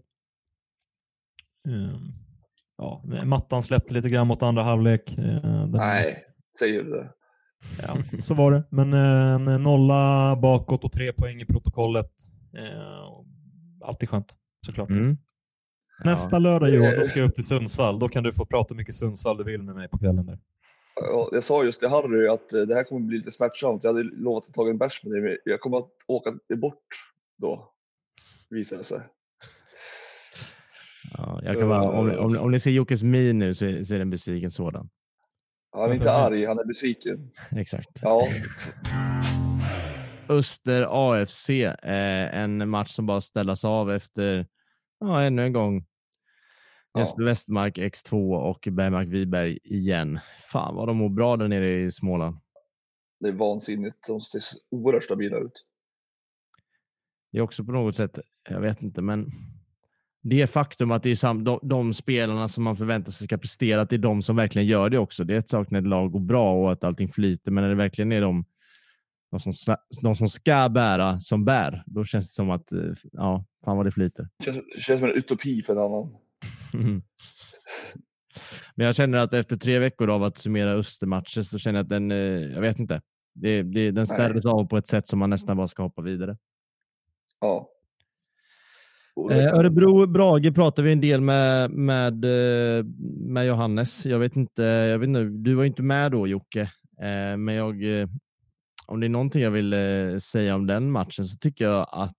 [2.82, 5.18] Eh, ja, mattan släppte lite grann mot andra halvlek.
[5.18, 6.24] Eh, den- nej,
[6.60, 7.10] säger du det?
[7.82, 8.64] Ja, så var det.
[8.70, 12.12] Men eh, en nolla bakåt och tre poäng i protokollet.
[12.58, 14.34] Eh, alltid skönt,
[14.66, 14.90] såklart.
[14.90, 15.18] Mm.
[16.06, 18.00] Nästa lördag Johan, då ska jag upp till Sundsvall.
[18.00, 20.26] Då kan du få prata hur mycket Sundsvall du vill med mig på kvällen.
[20.26, 20.40] Där.
[20.96, 23.84] Ja, Jag sa just till Harry att eh, det här kommer bli lite smärtsamt.
[23.84, 26.88] Jag hade lovat att ta en bärs med dig, men jag kommer att åka bort
[27.38, 27.72] då.
[28.50, 29.00] Visar det sig.
[31.18, 33.94] Ja, jag kan bara, om, om, om ni ser Jockes min nu så är, så
[33.94, 34.90] är det en besviken sådan.
[35.72, 37.32] Han är inte arg, han är besviken.
[37.52, 38.00] Exakt.
[38.02, 38.28] Ja,
[40.30, 44.48] Öster AFC, eh, en match som bara ställas av efter
[45.00, 45.86] ja, ännu en gång.
[46.94, 47.00] Ja.
[47.00, 50.20] Jesper Westermark X2 och Bergmark Wiberg igen.
[50.52, 52.38] Fan vad de mår bra där nere i Småland.
[53.20, 54.08] det är vansinnigt.
[54.08, 54.42] De ser
[54.72, 55.66] oerhört stabila ut.
[57.32, 59.32] Det är också på något sätt, jag vet inte, men
[60.22, 63.82] det faktum att det är sam, de, de spelarna som man förväntar sig ska prestera,
[63.82, 65.24] att det är de som verkligen gör det också.
[65.24, 67.70] Det är ett sak när ett lag går bra och att allting flyter, men när
[67.70, 68.46] det verkligen är de,
[69.32, 72.80] de, som, de som ska bära som bär, då känns det som att, eh,
[73.12, 74.30] ja, fan vad det flyter.
[74.44, 76.16] Känns, känns som en utopi för en annan.
[76.74, 77.02] Mm.
[78.76, 81.90] Men jag känner att efter tre veckor av att summera Östermatcher så känner jag att
[81.90, 82.18] den, eh,
[82.54, 83.02] jag vet inte,
[83.34, 86.38] det, det, den städades av på ett sätt som man nästan bara ska hoppa vidare.
[87.40, 87.70] Ja.
[89.30, 92.86] Eh, Örebro, Brage pratar vi en del med, med, eh,
[93.20, 94.06] med Johannes.
[94.06, 96.62] Jag vet inte, jag vet inte, du var inte med då Jocke,
[97.02, 97.76] eh, men jag,
[98.88, 99.76] om det är någonting jag vill
[100.22, 102.16] säga om den matchen så tycker jag att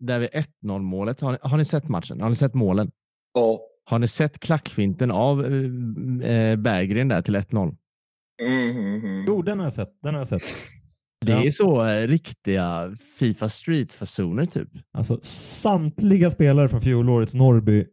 [0.00, 0.28] där vid
[0.62, 2.20] 1-0 målet, har ni, har ni sett matchen?
[2.20, 2.90] Har ni sett målen?
[3.34, 3.60] Ja.
[3.84, 5.36] Har ni sett klackfinten av
[6.56, 7.76] Berggren där till 1-0?
[8.42, 9.24] Mm, mm, mm.
[9.28, 10.02] Jo, den har jag sett.
[10.02, 10.42] Den har jag sett.
[11.26, 11.44] Det Ja.
[11.44, 14.68] är så eh, riktiga Fifa Street-fasoner typ.
[14.92, 17.84] Alltså, samtliga spelare från fjolårets Norrby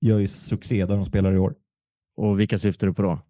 [0.00, 1.54] gör ju succé där de spelar i år.
[2.16, 3.20] Och vilka syftar du på då?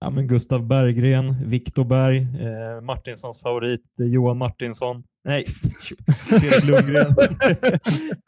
[0.00, 5.02] Ja, men Gustav Berggren, Viktor Berg, eh, Martinssons favorit eh, Johan Martinsson.
[5.24, 5.44] Nej,
[6.28, 7.06] Fredrik Lundgren.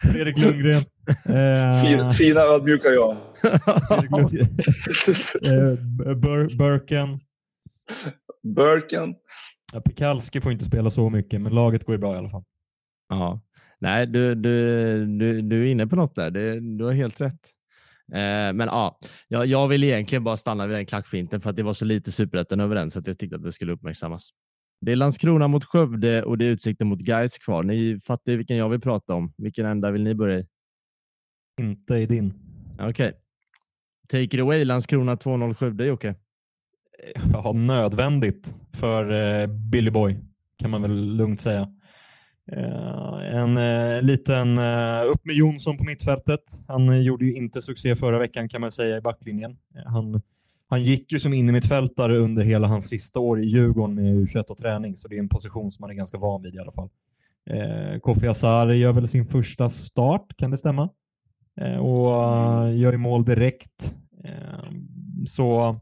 [0.02, 0.84] Fredrik Lundgren.
[1.24, 3.16] Eh, Fin, fina ödmjuka jag.
[5.42, 5.74] Eh,
[6.16, 7.20] Bur Burken.
[8.56, 9.14] Burken.
[9.72, 12.44] Ja, Pekalski får inte spela så mycket, men laget går ju bra i alla fall.
[13.08, 13.40] Ja,
[13.78, 16.30] nej, du, du, du, du är inne på något där.
[16.30, 17.40] Det, du har helt rätt.
[18.12, 18.98] Eh, men ja,
[19.28, 22.12] jag, jag vill egentligen bara stanna vid den klackfinten för att det var så lite
[22.12, 24.30] superettan över den så att jag tyckte att det skulle uppmärksammas.
[24.80, 27.62] Det är Landskrona mot Skövde och det är Utsikten mot Gais kvar.
[27.62, 29.34] Ni fattar ju vilken jag vill prata om.
[29.36, 30.46] Vilken ända vill ni börja i?
[31.60, 32.34] Inte i din.
[32.74, 32.88] Okej.
[32.88, 33.12] Okay.
[34.08, 36.14] Take it away, Landskrona 2-0 Skövde, Jocke.
[36.98, 40.16] Eh, ja, nödvändigt för eh, Billy Boy,
[40.58, 41.68] kan man väl lugnt säga.
[42.52, 46.40] Eh, en eh, liten eh, upp med Jonsson på mittfältet.
[46.68, 49.50] Han eh, gjorde ju inte succé förra veckan kan man säga i backlinjen.
[49.50, 50.22] Eh, han,
[50.68, 54.56] han gick ju som innermittfältare under hela hans sista år i Djurgården med U21 och
[54.56, 56.88] träning, så det är en position som man är ganska van vid i alla fall.
[58.00, 60.88] Kofi Asare gör väl sin första start, kan det stämma?
[61.80, 62.10] och
[62.72, 63.94] gör ju mål direkt.
[65.26, 65.76] så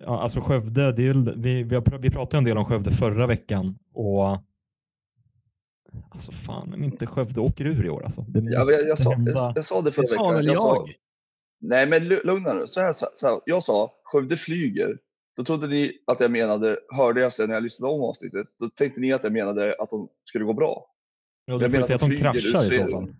[0.00, 3.78] ja, alltså Skövde, det är, vi, vi, vi pratade en del om Skövde förra veckan
[3.94, 4.38] och
[6.10, 8.24] Alltså fan, om inte Skövde åker ur i år alltså.
[8.28, 10.18] Det ja, jag, jag, sa, jag, jag, sa det förra veckan.
[10.18, 10.56] Sa jag.
[10.56, 10.86] Sa,
[11.60, 12.66] nej, men lugna nu.
[12.66, 14.98] Så här, så här, jag sa Skövde flyger.
[15.36, 18.68] Då trodde ni att jag menade, hörde jag sen när jag lyssnade om avsnittet, då
[18.68, 20.86] tänkte ni att jag menade att de skulle gå bra.
[21.44, 23.14] Ja, du får säga att de kraschar i så fall.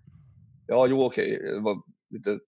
[0.66, 1.36] Ja, jo okej.
[1.36, 1.52] Okay.
[1.52, 2.38] Det var lite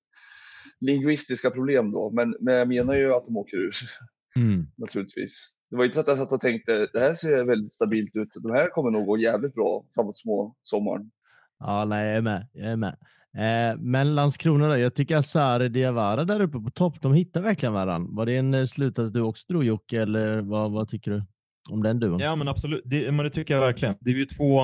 [0.80, 3.74] lingvistiska problem då, men, men jag menar ju att de åker ur.
[4.36, 4.66] Mm.
[4.76, 5.46] Naturligtvis.
[5.70, 8.28] Det var inte så att jag satt och tänkte det här ser väldigt stabilt ut.
[8.42, 11.10] De här kommer nog gå jävligt bra framåt små sommaren.
[11.58, 12.48] Ja, nej, jag är med.
[12.52, 12.96] Jag är med.
[13.36, 14.76] Eh, men Landskrona då?
[14.76, 18.10] Jag tycker Asare Diawara där uppe på topp, de hittar verkligen varandra.
[18.12, 21.24] Var det en eh, slutsats du också drog Jocke, eller vad, vad tycker du
[21.70, 22.18] om den duon?
[22.20, 22.82] Ja, men absolut.
[22.84, 23.94] Det, men det tycker jag verkligen.
[24.00, 24.60] Det är ju två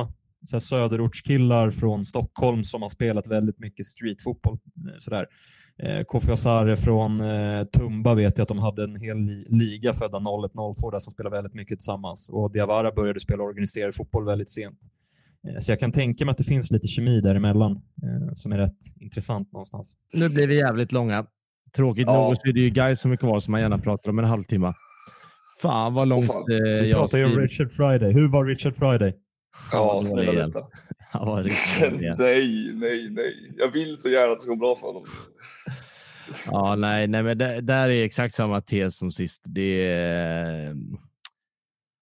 [0.46, 4.58] så här, söderortskillar från Stockholm som har spelat väldigt mycket streetfotboll.
[4.88, 5.26] Eh, sådär.
[5.82, 9.92] Eh, Kofi Asare från eh, Tumba vet jag att de hade en hel li liga
[9.92, 14.50] födda 01-02 där som spelade väldigt mycket tillsammans och Diawara började spela organiserad fotboll väldigt
[14.50, 14.78] sent.
[15.48, 18.58] Eh, så jag kan tänka mig att det finns lite kemi däremellan eh, som är
[18.58, 19.96] rätt intressant någonstans.
[20.12, 21.26] Nu blir vi jävligt långa.
[21.76, 22.28] Tråkigt ja.
[22.28, 24.24] nog så är det ju guys som är kvar som man gärna pratar om en
[24.24, 24.74] halvtimme.
[25.62, 26.44] Fan vad långt oh, fan.
[26.50, 28.12] Eh, jag pratar ju om Richard Friday.
[28.12, 29.14] Hur var Richard Friday?
[29.72, 30.60] Ja, snälla vänta.
[31.12, 31.42] Ja,
[32.18, 33.54] nej, nej, nej.
[33.56, 35.04] Jag vill så gärna att det ska gå bra för honom.
[36.46, 39.42] Ja, nej, nej, men det, där är exakt samma tes som sist.
[39.46, 40.76] Det är,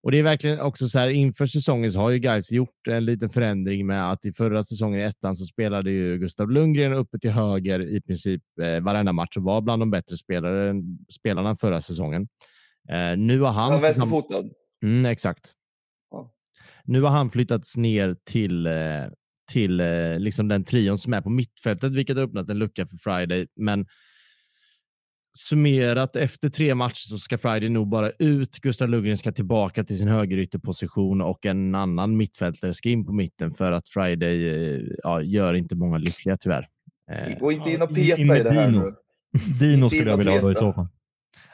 [0.02, 3.04] och det är verkligen också så här inför säsongen så har ju guys gjort en
[3.04, 7.18] liten förändring med att i förra säsongen i ettan så spelade ju Gustav Lundgren uppe
[7.18, 10.74] till höger i princip eh, varenda match och var bland de bättre spelare,
[11.10, 12.28] spelarna förra säsongen.
[12.88, 13.72] Eh, nu har han...
[13.72, 14.44] Ja, vänsterfotad.
[14.82, 15.54] Mm, exakt.
[16.84, 19.04] Nu har han flyttats ner till, eh,
[19.52, 22.96] till eh, liksom den trion som är på mittfältet, vilket har öppnat en lucka för
[22.96, 23.46] Friday.
[23.56, 23.86] Men
[25.38, 28.58] summerat efter tre matcher så ska Friday nog bara ut.
[28.58, 33.50] Gustav Lundgren ska tillbaka till sin högerytterposition och en annan mittfältare ska in på mitten
[33.50, 36.68] för att Friday eh, ja, gör inte många lyckliga tyvärr.
[37.40, 38.92] Gå inte in och peta in, in i det här Dino.
[39.60, 40.88] Dino skulle jag vilja ha då i så fall.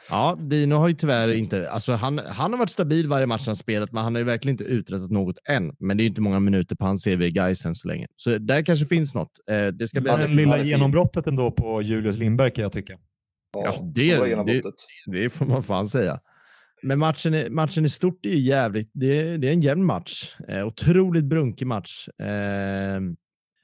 [0.09, 1.69] Ja, Dino har ju tyvärr inte...
[1.69, 4.53] Alltså han, han har varit stabil varje match han spelat, men han har ju verkligen
[4.53, 5.75] inte uträttat något än.
[5.79, 8.07] Men det är inte många minuter på hans CV i Gais än så länge.
[8.15, 9.31] Så där kanske finns något.
[9.49, 10.11] Eh, det ska bli...
[10.11, 12.93] Men lilla genombrottet ändå på Julius Lindberg kan jag tycka.
[13.53, 14.63] Ja, det, det,
[15.05, 16.19] det, får man fan säga.
[16.83, 18.89] Men matchen, matchen i stort är jävligt...
[18.93, 20.35] Det, det är en jämn match.
[20.47, 22.07] Eh, otroligt brunkig match.
[22.07, 23.01] Eh,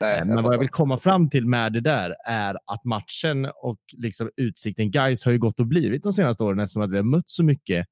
[0.02, 3.80] Nej, Men vad jag vill komma fram till med det där är att matchen och
[3.98, 7.04] liksom utsikten guys har ju gått och blivit de senaste åren eftersom att vi har
[7.04, 7.88] mött så mycket.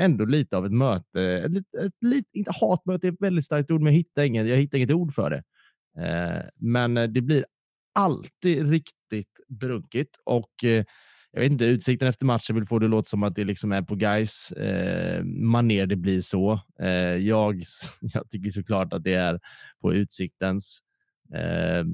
[0.00, 3.80] Ändå lite av ett möte, ett, ett, ett, inte hatmöte är ett väldigt starkt ord,
[3.80, 5.42] men jag hittar inget, jag hittar inget ord för det.
[6.06, 7.44] Eh, men det blir
[7.94, 10.84] alltid riktigt brunkigt och eh,
[11.32, 13.82] jag vet inte, utsikten efter matchen vill få det låta som att det liksom är
[13.82, 16.60] på guys eh, maner det blir så.
[16.80, 17.62] Eh, jag,
[18.00, 19.40] jag tycker såklart att det är
[19.82, 20.80] på utsiktens.
[21.34, 21.84] Eh,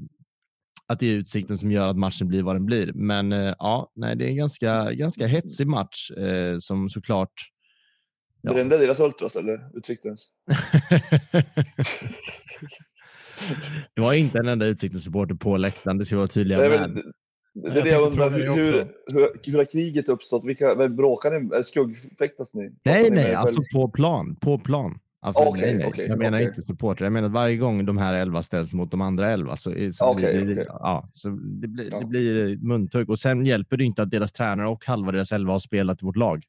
[0.87, 2.93] att det är utsikten som gör att matchen blir vad den blir.
[2.93, 7.33] Men eh, ja, nej, det är en ganska, ganska hetsig match eh, som såklart...
[8.41, 8.53] Ja.
[8.53, 10.29] Brände deras ultras eller Utsiktens?
[13.95, 16.59] det var inte en enda Utsikten-supporter på läktaren, det ska vara tydliga.
[16.59, 17.03] Det, det,
[17.63, 20.45] det är det jag undrar, hur, hur, hur, har kriget uppstått?
[20.45, 21.63] Vilka, bråkar ni?
[21.63, 22.71] Skuggfäktas ni?
[22.83, 24.35] Nej, nej, alltså på plan.
[24.35, 24.99] På plan.
[25.19, 25.87] Alltså, okay, nej, nej.
[25.87, 26.47] Okay, jag menar okay.
[26.47, 27.05] inte supporter.
[27.05, 30.55] Jag menar varje gång de här elva ställs mot de andra elva så, så blir
[30.55, 31.99] det, ja, så det, blir, ja.
[31.99, 33.09] det blir muntugg.
[33.09, 36.05] Och sen hjälper det inte att deras tränare och halva deras elva har spelat i
[36.05, 36.43] vårt lag.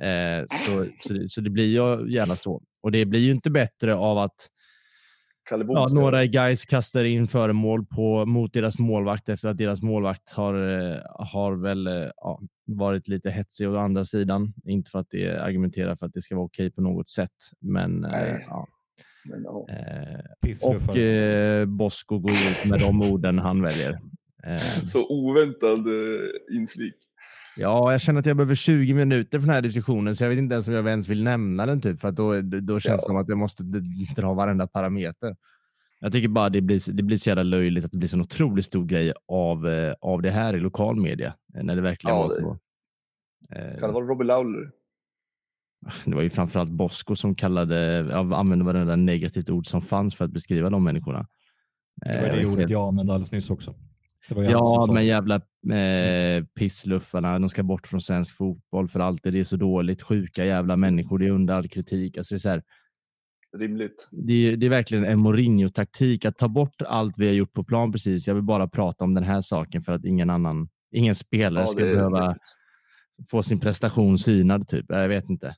[0.00, 2.62] Eh, så, så, det, så det blir ju gärna så.
[2.80, 4.48] Och det blir ju inte bättre av att
[5.50, 10.54] ja, några guys kastar in föremål på, mot deras målvakt efter att deras målvakt har,
[10.54, 14.54] eh, har väl eh, ja, varit lite hetsig å andra sidan.
[14.64, 18.04] Inte för att det argumenterar för att det ska vara okej på något sätt, men
[18.04, 18.68] eh, ja.
[19.24, 19.66] Men, ja.
[19.68, 23.98] Eh, och eh, Bosko går ut med de orden han väljer.
[24.46, 26.94] Eh, Så oväntad eh, inflik.
[27.56, 30.38] Ja, jag känner att jag behöver 20 minuter för den här diskussionen, så jag vet
[30.38, 32.90] inte ens om jag ens vill nämna den, typ, för att då, då känns det
[33.04, 33.08] Ja.
[33.08, 33.62] som att jag måste
[34.16, 35.36] dra varenda parameter.
[36.00, 38.22] Jag tycker bara det blir, det blir så jävla löjligt att det blir så en
[38.22, 42.16] otroligt stor grej av, eh, av det här i lokal media, eh, när det verkligen
[42.16, 42.58] Ja, var det- så.
[43.54, 44.70] Eh, Kan det vara Robbie Lawler?
[46.04, 50.30] Det var ju framförallt Bosko som kallade, använde varenda negativt ord som fanns för att
[50.30, 51.26] beskriva de människorna.
[51.96, 53.74] Det var Eh, det ordet jag använde alldeles nyss också.
[54.28, 55.34] Ja, men jävla
[55.78, 59.32] eh, pissluffarna, de ska bort från svensk fotboll för alltid.
[59.32, 60.02] Det är så dåligt.
[60.02, 62.16] Sjuka jävla människor, det är under all kritik.
[62.18, 62.62] Alltså det, är så här,
[63.58, 64.08] Rimligt.
[64.10, 67.64] det, är- det är verkligen en Mourinho-taktik att ta bort allt vi har gjort på
[67.64, 68.26] plan precis.
[68.26, 71.66] Jag vill bara prata om den här saken för att ingen annan, ingen spelare Ja,
[71.66, 72.42] ska behöva rimligt.
[73.30, 74.68] få sin prestation synad.
[74.68, 74.86] Typ.
[74.88, 75.54] Jag vet inte.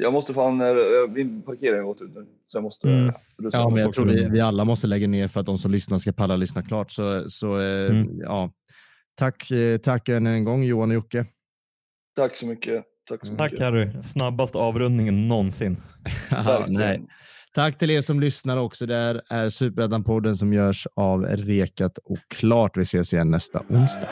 [0.00, 0.66] Eh, Jag måste fan, eh,
[1.14, 2.26] min parkering har gått ut nu.
[2.46, 3.12] Så jag måste Mm.
[3.42, 3.58] rusa.
[3.58, 5.98] Ja, men jag tror vi, vi alla måste lägga ner för att de som lyssnar
[5.98, 6.90] ska palla lyssna klart.
[6.90, 8.08] Så, så eh, Mm.
[8.22, 8.50] ja.
[9.18, 11.26] Tack, eh, tack än en gång Johan och Jocke.
[12.16, 12.84] Tack så mycket.
[13.08, 13.66] Tack så Tack mycket.
[13.66, 15.76] Harry, snabbast avrundningen någonsin.
[16.30, 17.02] Ja, nej.
[17.54, 18.86] Tack till er som lyssnar också.
[18.86, 22.76] Det här är Superettan-podden som görs av Rekat och Klart.
[22.76, 24.08] Vi ses igen nästa onsdag.